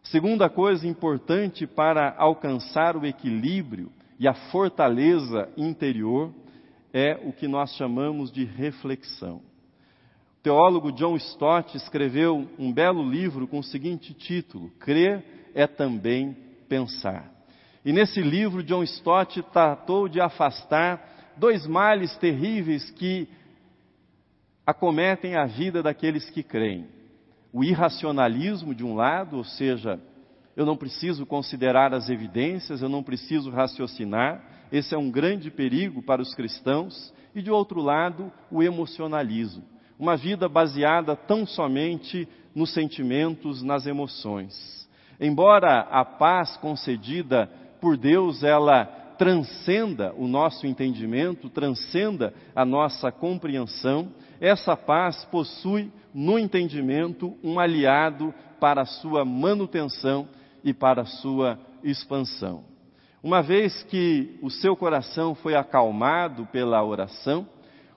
Segunda 0.03 0.49
coisa 0.49 0.87
importante 0.87 1.65
para 1.65 2.13
alcançar 2.17 2.97
o 2.97 3.05
equilíbrio 3.05 3.91
e 4.19 4.27
a 4.27 4.33
fortaleza 4.33 5.49
interior 5.57 6.33
é 6.93 7.19
o 7.23 7.33
que 7.33 7.47
nós 7.47 7.73
chamamos 7.75 8.31
de 8.31 8.43
reflexão. 8.43 9.37
O 9.37 10.43
teólogo 10.43 10.91
John 10.91 11.15
Stott 11.15 11.75
escreveu 11.77 12.47
um 12.59 12.71
belo 12.71 13.09
livro 13.09 13.47
com 13.47 13.59
o 13.59 13.63
seguinte 13.63 14.13
título: 14.13 14.69
Crer 14.79 15.23
é 15.55 15.65
também 15.65 16.35
pensar. 16.67 17.31
E 17.85 17.91
nesse 17.91 18.21
livro, 18.21 18.63
John 18.63 18.83
Stott 18.83 19.41
tratou 19.51 20.07
de 20.07 20.21
afastar 20.21 21.33
dois 21.37 21.65
males 21.65 22.15
terríveis 22.17 22.91
que 22.91 23.27
acometem 24.65 25.35
a 25.35 25.45
vida 25.45 25.83
daqueles 25.83 26.29
que 26.29 26.43
creem: 26.43 26.87
o 27.51 27.63
irracionalismo, 27.63 28.73
de 28.73 28.83
um 28.83 28.95
lado, 28.95 29.37
ou 29.37 29.43
seja, 29.43 29.99
eu 30.55 30.65
não 30.65 30.77
preciso 30.77 31.25
considerar 31.25 31.93
as 31.93 32.09
evidências, 32.09 32.81
eu 32.81 32.89
não 32.89 33.03
preciso 33.03 33.49
raciocinar, 33.49 34.41
esse 34.71 34.93
é 34.93 34.97
um 34.97 35.11
grande 35.11 35.49
perigo 35.51 36.01
para 36.01 36.21
os 36.21 36.33
cristãos, 36.33 37.13
e 37.35 37.41
de 37.41 37.51
outro 37.51 37.81
lado, 37.81 38.31
o 38.51 38.61
emocionalismo, 38.61 39.63
uma 39.97 40.15
vida 40.15 40.47
baseada 40.47 41.15
tão 41.15 41.45
somente 41.45 42.27
nos 42.53 42.73
sentimentos, 42.73 43.63
nas 43.63 43.87
emoções. 43.87 44.83
Embora 45.19 45.81
a 45.81 46.05
paz 46.05 46.57
concedida 46.57 47.49
por 47.79 47.97
Deus 47.97 48.43
ela 48.43 48.85
transcenda 49.17 50.13
o 50.17 50.27
nosso 50.27 50.65
entendimento, 50.65 51.49
transcenda 51.49 52.33
a 52.55 52.65
nossa 52.65 53.11
compreensão, 53.11 54.11
essa 54.43 54.75
paz 54.75 55.23
possui 55.31 55.89
no 56.13 56.37
entendimento 56.37 57.33
um 57.41 57.61
aliado 57.61 58.33
para 58.59 58.81
a 58.81 58.85
sua 58.85 59.23
manutenção 59.23 60.27
e 60.61 60.73
para 60.73 61.03
a 61.03 61.05
sua 61.05 61.57
expansão. 61.81 62.65
Uma 63.23 63.41
vez 63.41 63.83
que 63.83 64.37
o 64.41 64.49
seu 64.49 64.75
coração 64.75 65.33
foi 65.33 65.55
acalmado 65.55 66.45
pela 66.47 66.83
oração, 66.83 67.47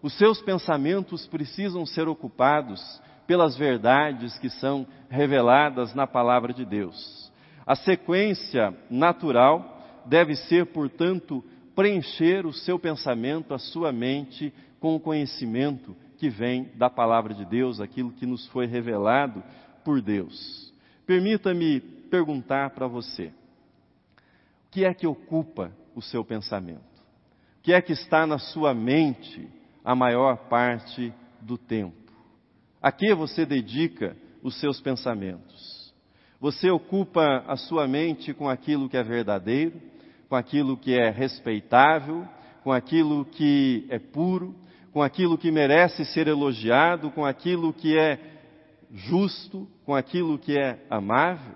os 0.01 0.17
seus 0.17 0.41
pensamentos 0.41 1.27
precisam 1.27 1.85
ser 1.85 2.07
ocupados 2.07 2.81
pelas 3.27 3.57
verdades 3.57 4.39
que 4.39 4.49
são 4.49 4.87
reveladas 5.11 5.97
na 5.97 6.07
palavra 6.07 6.55
de 6.55 6.65
Deus. 6.65 7.29
A 7.67 7.75
sequência 7.75 8.73
natural 8.89 9.83
deve 10.07 10.37
ser, 10.37 10.67
portanto, 10.67 11.43
preencher 11.75 12.47
o 12.47 12.53
seu 12.53 12.79
pensamento, 12.79 13.53
a 13.53 13.59
sua 13.59 13.91
mente, 13.91 14.55
com 14.79 14.95
o 14.95 15.01
conhecimento 15.01 15.97
que 16.17 16.29
vem 16.29 16.71
da 16.75 16.91
palavra 16.91 17.35
de 17.35 17.45
Deus, 17.45 17.81
aquilo 17.81 18.13
que 18.13 18.27
nos 18.27 18.47
foi 18.49 18.67
revelado 18.67 19.43
por 19.85 20.01
Deus. 20.01 20.73
Permita-me 21.07 21.81
perguntar 21.81 22.71
para 22.71 22.87
você: 22.87 23.27
o 23.27 24.71
que 24.71 24.85
é 24.85 24.93
que 24.93 25.07
ocupa 25.07 25.71
o 25.95 26.03
seu 26.03 26.25
pensamento? 26.25 26.81
O 27.59 27.63
que 27.63 27.73
é 27.73 27.81
que 27.81 27.93
está 27.93 28.27
na 28.27 28.39
sua 28.39 28.75
mente 28.75 29.49
a 29.85 29.95
maior 29.95 30.49
parte 30.49 31.13
do 31.41 31.57
tempo? 31.57 32.13
A 32.81 32.93
que 32.93 33.15
você 33.15 33.45
dedica 33.45 34.17
os 34.43 34.59
seus 34.61 34.81
pensamentos? 34.81 35.93
Você 36.41 36.71
ocupa 36.71 37.45
a 37.47 37.57
sua 37.57 37.89
mente 37.89 38.35
com 38.35 38.49
aquilo 38.49 38.89
que 38.89 38.97
é 38.97 39.03
verdadeiro, 39.03 39.81
com 40.29 40.37
aquilo 40.37 40.77
que 40.77 40.95
é 40.95 41.11
respeitável, 41.11 42.27
com 42.63 42.73
aquilo 42.73 43.25
que 43.25 43.87
é 43.89 43.99
puro, 43.99 44.55
com 44.97 45.03
aquilo 45.03 45.37
que 45.37 45.51
merece 45.51 46.07
ser 46.07 46.27
elogiado, 46.27 47.11
com 47.11 47.23
aquilo 47.23 47.71
que 47.71 47.99
é 47.99 48.19
justo, 48.91 49.69
com 49.85 49.95
aquilo 49.95 50.39
que 50.39 50.59
é 50.59 50.87
amável? 50.89 51.55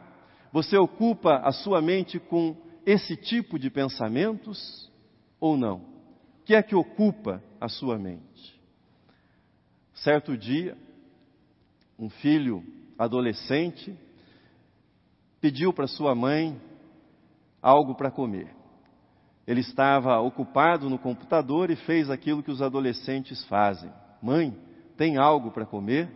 Você 0.52 0.76
ocupa 0.76 1.36
a 1.36 1.50
sua 1.50 1.80
mente 1.80 2.20
com 2.20 2.54
esse 2.84 3.16
tipo 3.16 3.58
de 3.58 3.70
pensamentos 3.70 4.92
ou 5.40 5.56
não? 5.56 5.76
O 5.76 6.44
que 6.44 6.54
é 6.54 6.62
que 6.62 6.74
ocupa 6.74 7.42
a 7.58 7.66
sua 7.66 7.98
mente? 7.98 8.60
Certo 9.94 10.36
dia, 10.36 10.76
um 11.98 12.10
filho 12.10 12.62
adolescente 12.98 13.98
pediu 15.40 15.72
para 15.72 15.86
sua 15.86 16.14
mãe 16.14 16.60
algo 17.62 17.94
para 17.94 18.10
comer. 18.10 18.59
Ele 19.46 19.60
estava 19.60 20.18
ocupado 20.20 20.88
no 20.88 20.98
computador 20.98 21.70
e 21.70 21.76
fez 21.76 22.10
aquilo 22.10 22.42
que 22.42 22.50
os 22.50 22.62
adolescentes 22.62 23.44
fazem: 23.46 23.90
Mãe, 24.22 24.56
tem 24.96 25.16
algo 25.16 25.50
para 25.50 25.66
comer? 25.66 26.08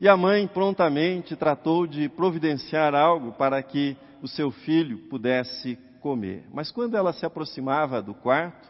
E 0.00 0.08
a 0.08 0.16
mãe 0.16 0.46
prontamente 0.46 1.34
tratou 1.34 1.86
de 1.86 2.08
providenciar 2.08 2.94
algo 2.94 3.32
para 3.32 3.62
que 3.62 3.96
o 4.20 4.28
seu 4.28 4.50
filho 4.50 4.98
pudesse 5.08 5.78
comer. 6.00 6.44
Mas 6.52 6.70
quando 6.70 6.96
ela 6.96 7.12
se 7.12 7.24
aproximava 7.24 8.02
do 8.02 8.12
quarto, 8.12 8.68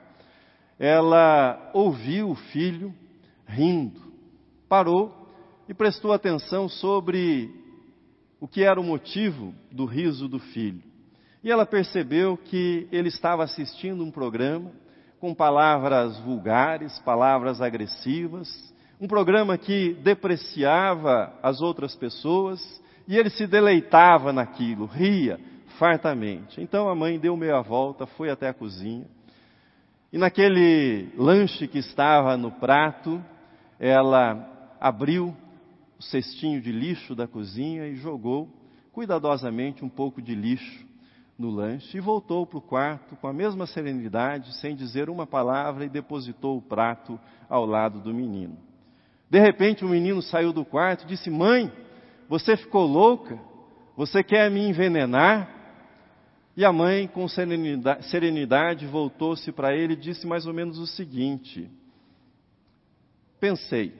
ela 0.78 1.70
ouviu 1.74 2.30
o 2.30 2.34
filho 2.34 2.94
rindo, 3.46 4.00
parou 4.68 5.26
e 5.68 5.74
prestou 5.74 6.12
atenção 6.12 6.68
sobre 6.68 7.50
o 8.40 8.46
que 8.46 8.62
era 8.62 8.80
o 8.80 8.84
motivo 8.84 9.54
do 9.72 9.84
riso 9.84 10.28
do 10.28 10.38
filho. 10.38 10.82
E 11.46 11.50
ela 11.52 11.64
percebeu 11.64 12.36
que 12.36 12.88
ele 12.90 13.06
estava 13.06 13.44
assistindo 13.44 14.02
um 14.02 14.10
programa 14.10 14.72
com 15.20 15.32
palavras 15.32 16.18
vulgares, 16.18 16.98
palavras 16.98 17.60
agressivas, 17.60 18.74
um 19.00 19.06
programa 19.06 19.56
que 19.56 19.94
depreciava 20.02 21.32
as 21.40 21.60
outras 21.60 21.94
pessoas 21.94 22.82
e 23.06 23.16
ele 23.16 23.30
se 23.30 23.46
deleitava 23.46 24.32
naquilo, 24.32 24.86
ria 24.86 25.38
fartamente. 25.78 26.60
Então 26.60 26.88
a 26.88 26.96
mãe 26.96 27.16
deu 27.16 27.36
meia 27.36 27.60
volta, 27.60 28.06
foi 28.06 28.28
até 28.28 28.48
a 28.48 28.52
cozinha 28.52 29.06
e 30.12 30.18
naquele 30.18 31.12
lanche 31.16 31.68
que 31.68 31.78
estava 31.78 32.36
no 32.36 32.50
prato, 32.50 33.22
ela 33.78 34.74
abriu 34.80 35.32
o 35.96 36.02
cestinho 36.02 36.60
de 36.60 36.72
lixo 36.72 37.14
da 37.14 37.28
cozinha 37.28 37.86
e 37.86 37.94
jogou 37.94 38.48
cuidadosamente 38.90 39.84
um 39.84 39.88
pouco 39.88 40.20
de 40.20 40.34
lixo 40.34 40.84
no 41.38 41.50
lanche 41.50 41.98
e 41.98 42.00
voltou 42.00 42.46
para 42.46 42.58
o 42.58 42.62
quarto 42.62 43.14
com 43.16 43.26
a 43.26 43.32
mesma 43.32 43.66
serenidade, 43.66 44.54
sem 44.56 44.74
dizer 44.74 45.10
uma 45.10 45.26
palavra, 45.26 45.84
e 45.84 45.88
depositou 45.88 46.56
o 46.56 46.62
prato 46.62 47.18
ao 47.48 47.66
lado 47.66 48.00
do 48.00 48.12
menino. 48.12 48.56
De 49.28 49.38
repente 49.38 49.84
o 49.84 49.88
menino 49.88 50.22
saiu 50.22 50.52
do 50.52 50.64
quarto 50.64 51.04
e 51.04 51.08
disse: 51.08 51.28
Mãe, 51.30 51.70
você 52.28 52.56
ficou 52.56 52.86
louca? 52.86 53.38
Você 53.96 54.22
quer 54.22 54.50
me 54.50 54.66
envenenar? 54.66 55.54
E 56.56 56.64
a 56.64 56.72
mãe, 56.72 57.06
com 57.06 57.28
serenidade, 57.28 58.06
serenidade 58.06 58.86
voltou-se 58.86 59.52
para 59.52 59.76
ele 59.76 59.92
e 59.92 59.96
disse 59.96 60.26
mais 60.26 60.46
ou 60.46 60.54
menos 60.54 60.78
o 60.78 60.86
seguinte: 60.86 61.70
Pensei, 63.38 63.92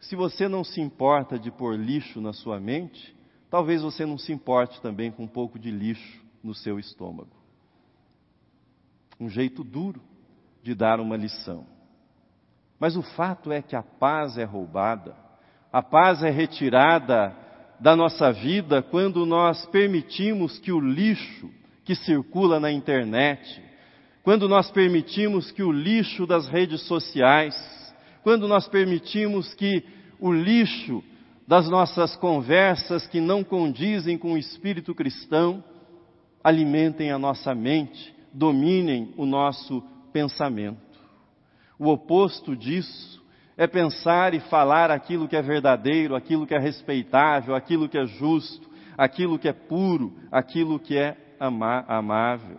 se 0.00 0.16
você 0.16 0.48
não 0.48 0.64
se 0.64 0.80
importa 0.80 1.38
de 1.38 1.50
pôr 1.50 1.76
lixo 1.76 2.18
na 2.18 2.32
sua 2.32 2.58
mente, 2.58 3.14
talvez 3.50 3.82
você 3.82 4.06
não 4.06 4.16
se 4.16 4.32
importe 4.32 4.80
também 4.80 5.10
com 5.10 5.24
um 5.24 5.28
pouco 5.28 5.58
de 5.58 5.70
lixo 5.70 6.27
no 6.42 6.54
seu 6.54 6.78
estômago. 6.78 7.36
Um 9.20 9.28
jeito 9.28 9.64
duro 9.64 10.00
de 10.62 10.74
dar 10.74 11.00
uma 11.00 11.16
lição. 11.16 11.66
Mas 12.78 12.96
o 12.96 13.02
fato 13.02 13.50
é 13.50 13.60
que 13.60 13.74
a 13.74 13.82
paz 13.82 14.38
é 14.38 14.44
roubada, 14.44 15.16
a 15.72 15.82
paz 15.82 16.22
é 16.22 16.30
retirada 16.30 17.34
da 17.80 17.94
nossa 17.94 18.32
vida 18.32 18.82
quando 18.82 19.26
nós 19.26 19.66
permitimos 19.66 20.58
que 20.58 20.72
o 20.72 20.80
lixo 20.80 21.50
que 21.84 21.94
circula 21.94 22.60
na 22.60 22.70
internet, 22.70 23.62
quando 24.22 24.48
nós 24.48 24.70
permitimos 24.70 25.50
que 25.50 25.62
o 25.62 25.72
lixo 25.72 26.26
das 26.26 26.46
redes 26.48 26.82
sociais, 26.82 27.56
quando 28.22 28.46
nós 28.46 28.68
permitimos 28.68 29.54
que 29.54 29.82
o 30.20 30.32
lixo 30.32 31.02
das 31.46 31.68
nossas 31.68 32.14
conversas 32.16 33.06
que 33.06 33.20
não 33.20 33.42
condizem 33.42 34.18
com 34.18 34.34
o 34.34 34.38
espírito 34.38 34.94
cristão 34.94 35.64
alimentem 36.42 37.10
a 37.10 37.18
nossa 37.18 37.54
mente, 37.54 38.14
dominem 38.32 39.12
o 39.16 39.26
nosso 39.26 39.82
pensamento. 40.12 40.78
O 41.78 41.88
oposto 41.88 42.56
disso 42.56 43.22
é 43.56 43.66
pensar 43.66 44.34
e 44.34 44.40
falar 44.40 44.90
aquilo 44.90 45.28
que 45.28 45.36
é 45.36 45.42
verdadeiro, 45.42 46.14
aquilo 46.14 46.46
que 46.46 46.54
é 46.54 46.58
respeitável, 46.58 47.54
aquilo 47.54 47.88
que 47.88 47.98
é 47.98 48.06
justo, 48.06 48.68
aquilo 48.96 49.38
que 49.38 49.48
é 49.48 49.52
puro, 49.52 50.12
aquilo 50.30 50.78
que 50.78 50.96
é 50.96 51.16
amável. 51.40 52.58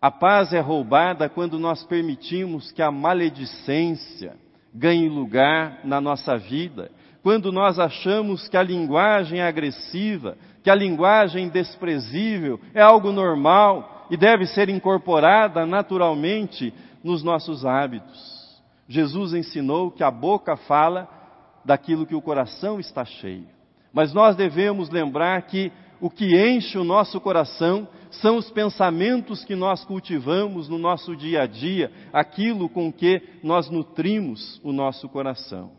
A 0.00 0.10
paz 0.10 0.52
é 0.52 0.60
roubada 0.60 1.28
quando 1.28 1.58
nós 1.58 1.82
permitimos 1.84 2.70
que 2.70 2.80
a 2.80 2.90
maledicência 2.90 4.36
ganhe 4.72 5.08
lugar 5.08 5.80
na 5.84 6.00
nossa 6.00 6.36
vida, 6.36 6.90
quando 7.22 7.50
nós 7.50 7.78
achamos 7.80 8.48
que 8.48 8.56
a 8.56 8.62
linguagem 8.62 9.40
agressiva, 9.40 10.36
que 10.68 10.72
a 10.72 10.74
linguagem 10.74 11.48
desprezível 11.48 12.60
é 12.74 12.82
algo 12.82 13.10
normal 13.10 14.06
e 14.10 14.18
deve 14.18 14.44
ser 14.44 14.68
incorporada 14.68 15.64
naturalmente 15.64 16.74
nos 17.02 17.22
nossos 17.22 17.64
hábitos. 17.64 18.60
Jesus 18.86 19.32
ensinou 19.32 19.90
que 19.90 20.04
a 20.04 20.10
boca 20.10 20.58
fala 20.58 21.08
daquilo 21.64 22.04
que 22.04 22.14
o 22.14 22.20
coração 22.20 22.78
está 22.78 23.02
cheio. 23.02 23.46
Mas 23.94 24.12
nós 24.12 24.36
devemos 24.36 24.90
lembrar 24.90 25.40
que 25.40 25.72
o 26.02 26.10
que 26.10 26.36
enche 26.36 26.76
o 26.76 26.84
nosso 26.84 27.18
coração 27.18 27.88
são 28.10 28.36
os 28.36 28.50
pensamentos 28.50 29.46
que 29.46 29.56
nós 29.56 29.86
cultivamos 29.86 30.68
no 30.68 30.76
nosso 30.76 31.16
dia 31.16 31.44
a 31.44 31.46
dia, 31.46 31.90
aquilo 32.12 32.68
com 32.68 32.92
que 32.92 33.22
nós 33.42 33.70
nutrimos 33.70 34.60
o 34.62 34.70
nosso 34.70 35.08
coração. 35.08 35.70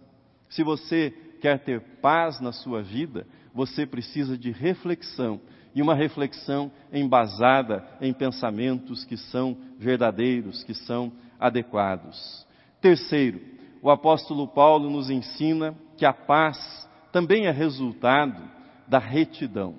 Se 0.50 0.64
você 0.64 1.14
quer 1.40 1.60
ter 1.60 1.80
paz 2.02 2.42
na 2.42 2.52
sua 2.52 2.82
vida, 2.82 3.28
você 3.54 3.86
precisa 3.86 4.38
de 4.38 4.52
reflexão 4.52 5.40
e 5.74 5.82
uma 5.82 5.96
reflexão 5.96 6.72
embasada 6.92 7.86
em 8.02 8.14
pensamentos 8.14 9.04
que 9.06 9.18
são 9.18 9.56
verdadeiros, 9.78 10.64
que 10.64 10.74
são 10.74 11.12
adequados. 11.40 12.46
Terceiro, 12.82 13.40
o 13.82 13.90
apóstolo 13.90 14.48
Paulo 14.48 14.90
nos 14.90 15.10
ensina 15.10 15.76
que 15.98 16.06
a 16.06 16.14
paz 16.14 16.88
também 17.12 17.46
é 17.46 17.52
resultado 17.52 18.42
da 18.88 19.00
retidão. 19.00 19.76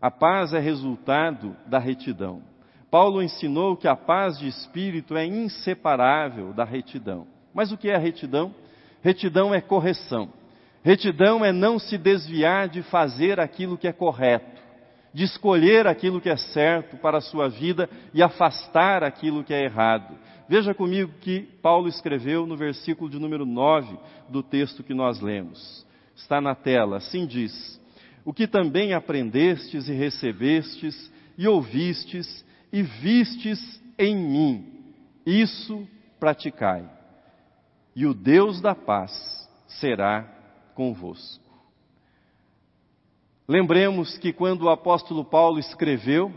A 0.00 0.10
paz 0.10 0.52
é 0.52 0.58
resultado 0.58 1.56
da 1.66 1.78
retidão. 1.78 2.42
Paulo 2.90 3.22
ensinou 3.22 3.76
que 3.76 3.88
a 3.88 3.96
paz 3.96 4.38
de 4.38 4.46
espírito 4.46 5.16
é 5.16 5.26
inseparável 5.26 6.52
da 6.52 6.64
retidão. 6.64 7.26
Mas 7.52 7.72
o 7.72 7.76
que 7.76 7.88
é 7.88 7.96
a 7.96 7.98
retidão? 7.98 8.54
Retidão 9.02 9.54
é 9.54 9.60
correção. 9.60 10.30
Retidão 10.86 11.44
é 11.44 11.50
não 11.50 11.80
se 11.80 11.98
desviar 11.98 12.68
de 12.68 12.80
fazer 12.80 13.40
aquilo 13.40 13.76
que 13.76 13.88
é 13.88 13.92
correto, 13.92 14.62
de 15.12 15.24
escolher 15.24 15.84
aquilo 15.84 16.20
que 16.20 16.28
é 16.28 16.36
certo 16.36 16.96
para 16.98 17.18
a 17.18 17.20
sua 17.20 17.48
vida 17.48 17.90
e 18.14 18.22
afastar 18.22 19.02
aquilo 19.02 19.42
que 19.42 19.52
é 19.52 19.64
errado. 19.64 20.16
Veja 20.48 20.72
comigo 20.72 21.12
que 21.20 21.40
Paulo 21.60 21.88
escreveu 21.88 22.46
no 22.46 22.56
versículo 22.56 23.10
de 23.10 23.18
número 23.18 23.44
9 23.44 23.98
do 24.28 24.44
texto 24.44 24.84
que 24.84 24.94
nós 24.94 25.20
lemos. 25.20 25.84
Está 26.14 26.40
na 26.40 26.54
tela, 26.54 26.98
assim 26.98 27.26
diz: 27.26 27.80
O 28.24 28.32
que 28.32 28.46
também 28.46 28.94
aprendestes 28.94 29.88
e 29.88 29.92
recebestes 29.92 31.12
e 31.36 31.48
ouvistes 31.48 32.46
e 32.72 32.84
vistes 32.84 33.82
em 33.98 34.14
mim, 34.14 34.84
isso 35.26 35.84
praticai. 36.20 36.88
E 37.96 38.06
o 38.06 38.14
Deus 38.14 38.60
da 38.60 38.76
paz 38.76 39.10
será 39.66 40.35
convosco. 40.76 41.42
Lembremos 43.48 44.18
que 44.18 44.32
quando 44.32 44.62
o 44.62 44.70
apóstolo 44.70 45.24
Paulo 45.24 45.58
escreveu, 45.58 46.32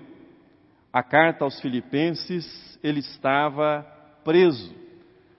a 0.92 1.04
carta 1.04 1.44
aos 1.44 1.60
Filipenses, 1.60 2.80
ele 2.82 3.00
estava 3.00 3.86
preso. 4.24 4.74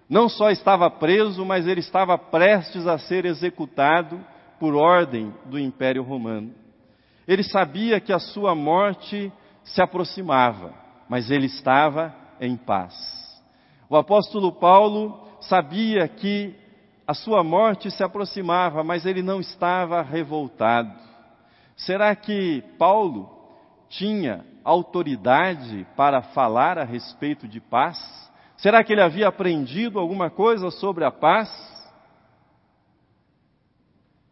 Não 0.08 0.28
só 0.28 0.50
estava 0.50 0.90
preso, 0.90 1.44
mas 1.44 1.66
ele 1.66 1.80
estava 1.80 2.18
prestes 2.18 2.86
a 2.86 2.98
ser 2.98 3.24
executado 3.24 4.24
por 4.58 4.74
ordem 4.74 5.32
do 5.46 5.58
Império 5.58 6.02
Romano. 6.02 6.52
Ele 7.26 7.42
sabia 7.42 8.00
que 8.00 8.12
a 8.12 8.18
sua 8.18 8.54
morte 8.54 9.32
se 9.64 9.80
aproximava, 9.80 10.74
mas 11.08 11.30
ele 11.30 11.46
estava 11.46 12.14
em 12.40 12.56
paz. 12.56 12.94
O 13.88 13.96
apóstolo 13.96 14.52
Paulo 14.52 15.28
sabia 15.40 16.06
que 16.08 16.54
a 17.10 17.14
sua 17.14 17.42
morte 17.42 17.90
se 17.90 18.04
aproximava, 18.04 18.84
mas 18.84 19.04
ele 19.04 19.20
não 19.20 19.40
estava 19.40 20.00
revoltado. 20.00 20.96
Será 21.74 22.14
que 22.14 22.62
Paulo 22.78 23.28
tinha 23.88 24.46
autoridade 24.62 25.84
para 25.96 26.22
falar 26.22 26.78
a 26.78 26.84
respeito 26.84 27.48
de 27.48 27.60
paz? 27.60 27.98
Será 28.58 28.84
que 28.84 28.92
ele 28.92 29.02
havia 29.02 29.26
aprendido 29.26 29.98
alguma 29.98 30.30
coisa 30.30 30.70
sobre 30.70 31.04
a 31.04 31.10
paz? 31.10 31.50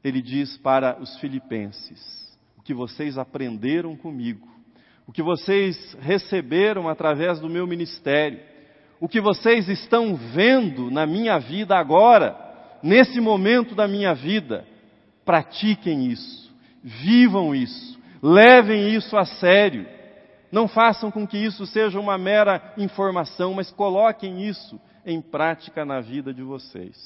Ele 0.04 0.22
diz 0.22 0.56
para 0.58 1.00
os 1.00 1.18
filipenses: 1.18 2.38
O 2.56 2.62
que 2.62 2.72
vocês 2.72 3.18
aprenderam 3.18 3.96
comigo, 3.96 4.46
o 5.04 5.10
que 5.10 5.20
vocês 5.20 5.96
receberam 5.98 6.88
através 6.88 7.40
do 7.40 7.50
meu 7.50 7.66
ministério, 7.66 8.38
o 9.00 9.08
que 9.08 9.20
vocês 9.20 9.68
estão 9.68 10.14
vendo 10.14 10.92
na 10.92 11.04
minha 11.06 11.40
vida 11.40 11.76
agora, 11.76 12.46
nesse 12.82 13.20
momento 13.20 13.74
da 13.74 13.86
minha 13.88 14.14
vida, 14.14 14.66
pratiquem 15.24 16.06
isso, 16.06 16.54
vivam 16.82 17.54
isso, 17.54 17.98
levem 18.22 18.94
isso 18.94 19.16
a 19.16 19.24
sério. 19.24 19.86
Não 20.50 20.66
façam 20.66 21.10
com 21.10 21.26
que 21.26 21.36
isso 21.36 21.66
seja 21.66 22.00
uma 22.00 22.16
mera 22.16 22.72
informação, 22.78 23.52
mas 23.54 23.70
coloquem 23.70 24.48
isso 24.48 24.80
em 25.04 25.20
prática 25.20 25.84
na 25.84 26.00
vida 26.00 26.32
de 26.32 26.42
vocês. 26.42 26.96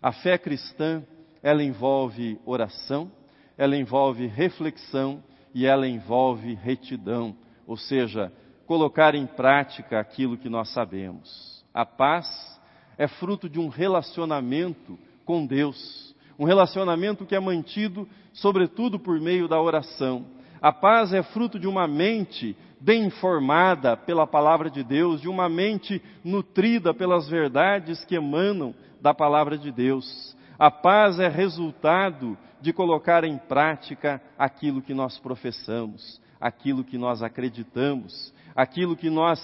A 0.00 0.12
fé 0.12 0.38
cristã, 0.38 1.02
ela 1.42 1.62
envolve 1.62 2.38
oração, 2.44 3.10
ela 3.56 3.76
envolve 3.76 4.26
reflexão 4.26 5.22
e 5.54 5.66
ela 5.66 5.86
envolve 5.86 6.54
retidão, 6.54 7.36
ou 7.66 7.76
seja, 7.76 8.32
colocar 8.66 9.14
em 9.14 9.26
prática 9.26 10.00
aquilo 10.00 10.36
que 10.36 10.48
nós 10.48 10.70
sabemos. 10.70 11.64
A 11.72 11.86
paz 11.86 12.53
é 12.96 13.06
fruto 13.06 13.48
de 13.48 13.58
um 13.58 13.68
relacionamento 13.68 14.98
com 15.24 15.46
Deus, 15.46 16.14
um 16.38 16.44
relacionamento 16.44 17.24
que 17.24 17.34
é 17.34 17.40
mantido, 17.40 18.08
sobretudo, 18.32 18.98
por 18.98 19.20
meio 19.20 19.48
da 19.48 19.60
oração. 19.60 20.26
A 20.60 20.72
paz 20.72 21.12
é 21.12 21.22
fruto 21.22 21.58
de 21.58 21.66
uma 21.66 21.86
mente 21.86 22.56
bem 22.80 23.04
informada 23.04 23.96
pela 23.96 24.26
palavra 24.26 24.70
de 24.70 24.82
Deus, 24.82 25.20
de 25.20 25.28
uma 25.28 25.48
mente 25.48 26.02
nutrida 26.22 26.92
pelas 26.92 27.28
verdades 27.28 28.04
que 28.04 28.14
emanam 28.14 28.74
da 29.00 29.14
palavra 29.14 29.56
de 29.56 29.70
Deus. 29.70 30.36
A 30.58 30.70
paz 30.70 31.18
é 31.18 31.28
resultado 31.28 32.36
de 32.60 32.72
colocar 32.72 33.24
em 33.24 33.36
prática 33.36 34.20
aquilo 34.38 34.80
que 34.80 34.94
nós 34.94 35.18
professamos, 35.18 36.20
aquilo 36.40 36.84
que 36.84 36.96
nós 36.96 37.22
acreditamos, 37.22 38.32
aquilo 38.54 38.96
que 38.96 39.10
nós 39.10 39.38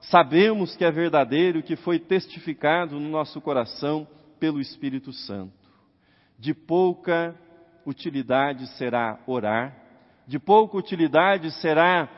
sabemos 0.00 0.76
que 0.76 0.84
é 0.84 0.90
verdadeiro, 0.90 1.62
que 1.62 1.76
foi 1.76 1.98
testificado 1.98 2.98
no 2.98 3.08
nosso 3.08 3.40
coração 3.40 4.06
pelo 4.38 4.60
Espírito 4.60 5.12
Santo. 5.12 5.52
De 6.38 6.54
pouca 6.54 7.34
utilidade 7.84 8.66
será 8.78 9.20
orar, 9.26 9.76
de 10.26 10.38
pouca 10.38 10.76
utilidade 10.76 11.50
será 11.60 12.08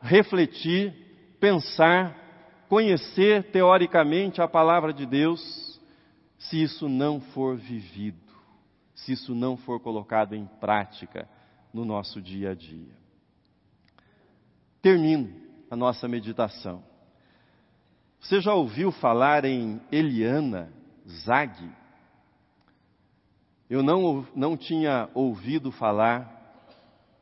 refletir, 0.00 1.36
pensar, 1.40 2.64
conhecer 2.68 3.50
teoricamente 3.50 4.40
a 4.40 4.48
palavra 4.48 4.92
de 4.92 5.06
Deus, 5.06 5.80
se 6.38 6.62
isso 6.62 6.88
não 6.88 7.20
for 7.20 7.56
vivido, 7.56 8.20
se 8.94 9.12
isso 9.12 9.34
não 9.34 9.56
for 9.56 9.80
colocado 9.80 10.34
em 10.34 10.46
prática 10.60 11.28
no 11.72 11.84
nosso 11.84 12.20
dia 12.20 12.50
a 12.50 12.54
dia. 12.54 12.94
Termino 14.80 15.32
a 15.70 15.74
nossa 15.74 16.06
meditação. 16.06 16.84
Você 18.20 18.40
já 18.40 18.54
ouviu 18.54 18.90
falar 18.90 19.44
em 19.44 19.80
Eliana 19.90 20.72
Zag? 21.08 21.70
Eu 23.68 23.82
não, 23.82 24.26
não 24.34 24.56
tinha 24.56 25.08
ouvido 25.14 25.70
falar 25.70 26.32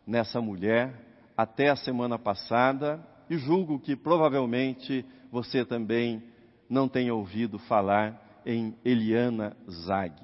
nessa 0.06 0.40
mulher 0.40 0.94
até 1.36 1.68
a 1.68 1.76
semana 1.76 2.18
passada 2.18 3.04
e 3.28 3.36
julgo 3.36 3.78
que 3.78 3.96
provavelmente 3.96 5.04
você 5.30 5.64
também 5.64 6.22
não 6.68 6.88
tenha 6.88 7.14
ouvido 7.14 7.58
falar 7.58 8.42
em 8.46 8.74
Eliana 8.84 9.56
Zag. 9.68 10.14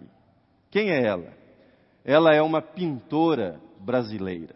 Quem 0.70 0.90
é 0.90 1.02
ela? 1.02 1.32
Ela 2.04 2.34
é 2.34 2.40
uma 2.40 2.62
pintora 2.62 3.60
brasileira. 3.80 4.54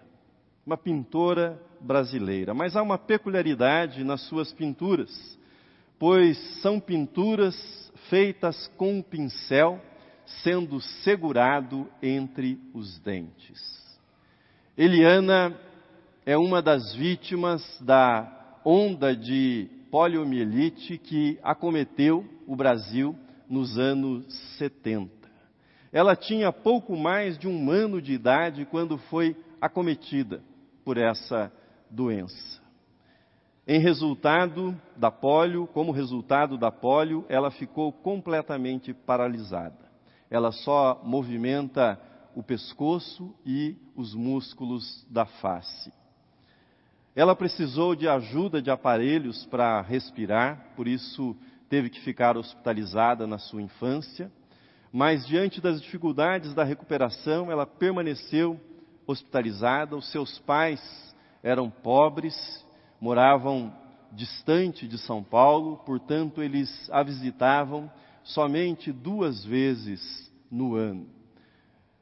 Uma 0.64 0.76
pintora 0.76 1.60
brasileira. 1.80 2.54
Mas 2.54 2.76
há 2.76 2.82
uma 2.82 2.96
peculiaridade 2.96 4.04
nas 4.04 4.22
suas 4.22 4.52
pinturas 4.52 5.38
pois 5.98 6.38
são 6.60 6.80
pinturas 6.80 7.54
feitas 8.08 8.68
com 8.76 8.98
um 8.98 9.02
pincel, 9.02 9.80
sendo 10.42 10.80
segurado 10.80 11.88
entre 12.02 12.58
os 12.72 12.98
dentes. 12.98 13.60
Eliana 14.76 15.54
é 16.26 16.36
uma 16.36 16.60
das 16.60 16.94
vítimas 16.94 17.62
da 17.80 18.60
onda 18.64 19.14
de 19.14 19.68
poliomielite 19.90 20.98
que 20.98 21.38
acometeu 21.42 22.24
o 22.46 22.56
Brasil 22.56 23.16
nos 23.48 23.78
anos 23.78 24.24
70. 24.56 25.12
Ela 25.92 26.16
tinha 26.16 26.50
pouco 26.50 26.96
mais 26.96 27.38
de 27.38 27.46
um 27.46 27.70
ano 27.70 28.02
de 28.02 28.12
idade 28.14 28.64
quando 28.64 28.98
foi 28.98 29.36
acometida 29.60 30.42
por 30.84 30.96
essa 30.98 31.52
doença. 31.88 32.63
Em 33.66 33.78
resultado 33.78 34.78
da 34.94 35.10
polio, 35.10 35.66
como 35.66 35.90
resultado 35.90 36.58
da 36.58 36.70
polio, 36.70 37.24
ela 37.30 37.50
ficou 37.50 37.90
completamente 37.90 38.92
paralisada. 38.92 39.90
Ela 40.30 40.52
só 40.52 41.00
movimenta 41.02 41.98
o 42.34 42.42
pescoço 42.42 43.34
e 43.46 43.74
os 43.96 44.14
músculos 44.14 45.06
da 45.08 45.24
face. 45.24 45.90
Ela 47.16 47.34
precisou 47.34 47.94
de 47.94 48.06
ajuda 48.06 48.60
de 48.60 48.70
aparelhos 48.70 49.46
para 49.46 49.80
respirar, 49.80 50.72
por 50.76 50.86
isso 50.86 51.34
teve 51.68 51.88
que 51.88 52.00
ficar 52.00 52.36
hospitalizada 52.36 53.26
na 53.26 53.38
sua 53.38 53.62
infância. 53.62 54.30
Mas 54.92 55.26
diante 55.26 55.60
das 55.60 55.80
dificuldades 55.80 56.52
da 56.52 56.64
recuperação, 56.64 57.50
ela 57.50 57.64
permaneceu 57.64 58.60
hospitalizada. 59.06 59.96
Os 59.96 60.10
seus 60.10 60.38
pais 60.40 61.14
eram 61.42 61.70
pobres 61.70 62.63
moravam 63.04 63.70
distante 64.12 64.88
de 64.88 64.96
São 64.96 65.22
Paulo, 65.22 65.76
portanto, 65.84 66.42
eles 66.42 66.88
a 66.90 67.02
visitavam 67.02 67.92
somente 68.22 68.90
duas 68.90 69.44
vezes 69.44 70.32
no 70.50 70.74
ano. 70.74 71.06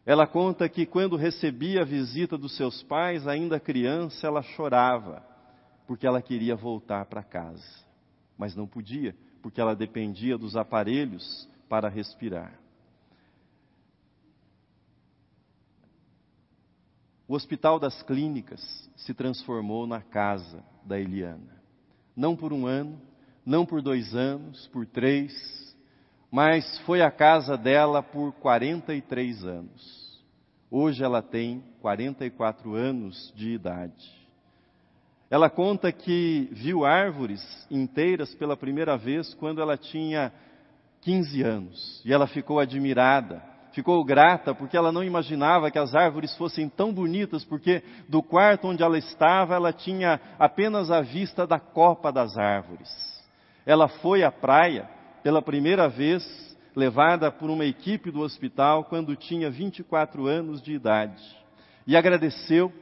Ela 0.07 0.29
conta 0.29 0.69
que 0.69 0.87
quando 0.87 1.17
recebia 1.17 1.83
a 1.83 1.85
visita 1.85 2.39
dos 2.39 2.57
seus 2.57 2.85
pais, 2.85 3.27
ainda 3.27 3.59
criança, 3.59 4.29
ela 4.29 4.43
chorava, 4.43 5.27
porque 5.89 6.07
ela 6.07 6.23
queria 6.23 6.55
voltar 6.55 7.05
para 7.07 7.25
casa, 7.25 7.85
mas 8.39 8.55
não 8.55 8.69
podia, 8.69 9.13
porque 9.43 9.61
ela 9.61 9.75
dependia 9.75 10.39
dos 10.39 10.57
aparelhos 10.57 11.49
para 11.69 11.89
respirar. 11.89 12.61
O 17.27 17.35
Hospital 17.35 17.81
das 17.81 18.01
Clínicas 18.05 18.89
se 18.95 19.13
transformou 19.13 19.85
na 19.85 20.01
casa 20.01 20.71
da 20.85 20.99
Eliana. 20.99 21.63
Não 22.17 22.37
por 22.37 22.53
um 22.53 22.67
ano, 22.67 23.01
não 23.45 23.65
por 23.65 23.83
dois 23.83 24.15
anos, 24.15 24.67
por 24.69 24.87
três, 24.87 25.33
mas 26.31 26.79
foi 26.81 27.03
a 27.03 27.11
casa 27.11 27.57
dela 27.57 28.03
por 28.03 28.33
43 28.35 29.45
anos. 29.45 30.23
Hoje 30.71 31.05
ela 31.05 31.21
tem 31.21 31.63
44 31.81 32.75
anos 32.75 33.33
de 33.37 33.51
idade. 33.51 34.23
Ela 35.29 35.51
conta 35.51 35.93
que 35.93 36.49
viu 36.53 36.85
árvores 36.85 37.43
inteiras 37.71 38.35
pela 38.35 38.57
primeira 38.57 38.97
vez 38.97 39.35
quando 39.35 39.61
ela 39.61 39.77
tinha 39.77 40.33
15 41.03 41.43
anos. 41.43 42.03
E 42.05 42.13
ela 42.13 42.27
ficou 42.27 42.59
admirada 42.59 43.52
ficou 43.73 44.05
grata 44.05 44.55
porque 44.55 44.77
ela 44.77 44.93
não 44.93 45.03
imaginava 45.03 45.71
que 45.71 45.79
as 45.79 45.95
árvores 45.95 46.37
fossem 46.37 46.69
tão 46.69 46.93
bonitas, 46.93 47.45
porque 47.45 47.83
do 48.09 48.23
quarto 48.23 48.69
onde 48.69 48.83
ela 48.83 48.97
estava, 48.97 49.55
ela 49.55 49.73
tinha 49.73 50.21
apenas 50.39 50.91
a 50.91 51.01
vista 51.01 51.47
da 51.47 51.59
copa 51.59 52.13
das 52.13 52.37
árvores. 52.39 52.91
Ela 53.67 53.89
foi 53.89 54.23
à 54.23 54.31
praia 54.31 54.89
pela 55.23 55.43
primeira 55.43 55.89
vez, 55.89 56.25
levada 56.75 57.31
por 57.31 57.51
uma 57.51 57.65
equipe 57.65 58.11
do 58.11 58.21
hospital, 58.21 58.85
quando 58.85 59.17
tinha 59.17 59.51
24 59.51 60.27
anos 60.27 60.63
de 60.63 60.73
idade. 60.73 61.23
E 61.87 61.97
agradeceu 61.97 62.73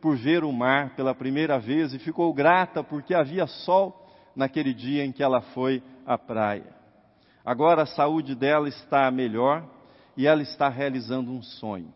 por 0.00 0.16
ver 0.16 0.44
o 0.44 0.52
mar 0.52 0.94
pela 0.96 1.14
primeira 1.14 1.58
vez 1.58 1.92
e 1.92 1.98
ficou 1.98 2.32
grata 2.32 2.82
porque 2.82 3.14
havia 3.14 3.46
sol 3.46 4.06
naquele 4.34 4.72
dia 4.72 5.04
em 5.04 5.12
que 5.12 5.22
ela 5.22 5.40
foi 5.40 5.82
à 6.06 6.16
praia. 6.16 6.74
Agora 7.44 7.82
a 7.82 7.86
saúde 7.86 8.34
dela 8.34 8.68
está 8.68 9.10
melhor 9.10 9.64
e 10.20 10.26
ela 10.26 10.42
está 10.42 10.68
realizando 10.68 11.30
um 11.30 11.40
sonho. 11.40 11.94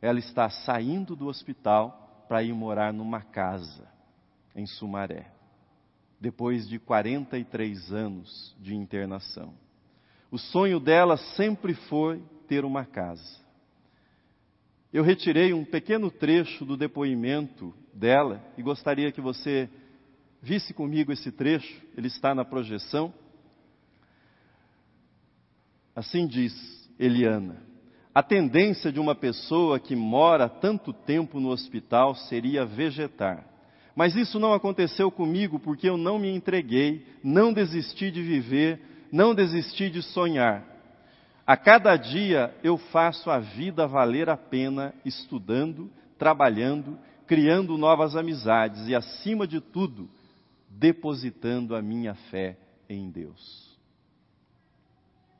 Ela 0.00 0.20
está 0.20 0.48
saindo 0.48 1.16
do 1.16 1.26
hospital 1.26 2.24
para 2.28 2.40
ir 2.40 2.52
morar 2.52 2.92
numa 2.92 3.20
casa 3.20 3.84
em 4.54 4.64
Sumaré, 4.64 5.32
depois 6.20 6.68
de 6.68 6.78
43 6.78 7.92
anos 7.92 8.54
de 8.60 8.76
internação. 8.76 9.52
O 10.30 10.38
sonho 10.38 10.78
dela 10.78 11.16
sempre 11.16 11.74
foi 11.74 12.22
ter 12.46 12.64
uma 12.64 12.84
casa. 12.84 13.40
Eu 14.92 15.02
retirei 15.02 15.52
um 15.52 15.64
pequeno 15.64 16.12
trecho 16.12 16.64
do 16.64 16.76
depoimento 16.76 17.74
dela 17.92 18.40
e 18.56 18.62
gostaria 18.62 19.10
que 19.10 19.20
você 19.20 19.68
visse 20.40 20.72
comigo 20.72 21.10
esse 21.10 21.32
trecho, 21.32 21.84
ele 21.96 22.06
está 22.06 22.36
na 22.36 22.44
projeção. 22.44 23.12
Assim 25.96 26.24
diz 26.24 26.77
Eliana: 26.98 27.56
a 28.14 28.22
tendência 28.22 28.90
de 28.90 28.98
uma 28.98 29.14
pessoa 29.14 29.78
que 29.78 29.94
mora 29.94 30.48
tanto 30.48 30.92
tempo 30.92 31.38
no 31.38 31.50
hospital 31.50 32.14
seria 32.14 32.64
vegetar. 32.64 33.44
Mas 33.94 34.14
isso 34.14 34.38
não 34.38 34.52
aconteceu 34.52 35.10
comigo 35.10 35.58
porque 35.58 35.88
eu 35.88 35.96
não 35.96 36.18
me 36.18 36.28
entreguei, 36.34 37.04
não 37.22 37.52
desisti 37.52 38.10
de 38.10 38.22
viver, 38.22 38.80
não 39.10 39.34
desisti 39.34 39.90
de 39.90 40.02
sonhar. 40.02 40.64
A 41.46 41.56
cada 41.56 41.96
dia 41.96 42.54
eu 42.62 42.76
faço 42.76 43.30
a 43.30 43.38
vida 43.38 43.86
valer 43.86 44.28
a 44.28 44.36
pena 44.36 44.94
estudando, 45.04 45.90
trabalhando, 46.18 46.98
criando 47.26 47.78
novas 47.78 48.14
amizades 48.16 48.86
e, 48.86 48.94
acima 48.94 49.46
de 49.46 49.60
tudo, 49.60 50.08
depositando 50.68 51.74
a 51.74 51.82
minha 51.82 52.14
fé 52.30 52.56
em 52.88 53.10
Deus. 53.10 53.67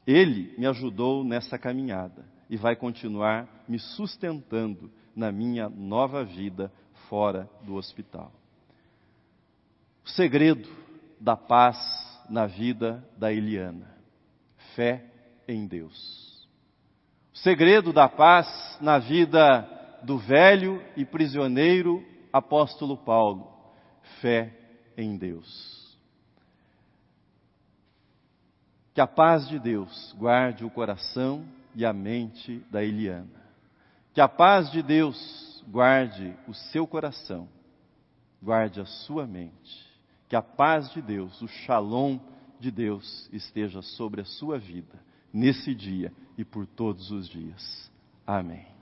Ele 0.09 0.55
me 0.57 0.67
ajudou 0.67 1.23
nessa 1.23 1.59
caminhada 1.59 2.25
e 2.49 2.57
vai 2.57 2.75
continuar 2.75 3.47
me 3.69 3.79
sustentando 3.79 4.91
na 5.15 5.31
minha 5.31 5.69
nova 5.69 6.25
vida 6.25 6.73
fora 7.11 7.47
do 7.63 7.75
hospital. 7.75 8.33
O 10.03 10.09
segredo 10.09 10.67
da 11.21 11.37
paz 11.37 11.77
na 12.27 12.47
vida 12.47 13.07
da 13.19 13.31
Eliana: 13.31 13.87
fé 14.75 15.05
em 15.47 15.67
Deus. 15.67 16.49
O 17.35 17.37
segredo 17.37 17.93
da 17.93 18.09
paz 18.09 18.79
na 18.81 18.99
vida 18.99 19.69
do 20.03 20.17
velho 20.17 20.83
e 20.97 21.05
prisioneiro 21.05 22.03
apóstolo 22.33 22.97
Paulo: 22.97 23.47
fé 24.23 24.57
em 24.97 25.19
Deus. 25.19 25.78
Que 28.99 29.03
a 29.03 29.07
paz 29.07 29.47
de 29.47 29.61
Deus 29.61 30.13
guarde 30.19 30.65
o 30.65 30.71
coração 30.71 31.45
e 31.73 31.87
a 31.87 31.93
mente 31.93 32.67
da 32.69 32.83
Eliana. 32.83 33.47
Que 34.13 34.21
a 34.21 34.27
paz 34.27 34.73
de 34.73 34.83
Deus 34.83 35.65
guarde 35.69 36.35
o 36.49 36.53
seu 36.53 36.85
coração, 36.85 37.49
guarde 38.43 38.81
a 38.81 38.85
sua 38.85 39.25
mente. 39.25 39.87
Que 40.29 40.35
a 40.35 40.43
paz 40.43 40.91
de 40.91 41.01
Deus, 41.01 41.41
o 41.41 41.47
shalom 41.47 42.19
de 42.59 42.73
Deus 42.73 43.31
esteja 43.33 43.83
sobre 43.83 44.21
a 44.21 44.25
sua 44.25 44.59
vida, 44.59 44.99
nesse 45.33 45.77
dia 45.77 46.13
e 46.37 46.45
por 46.45 46.67
todos 46.67 47.13
os 47.13 47.29
dias. 47.29 47.93
Amém. 48.27 48.78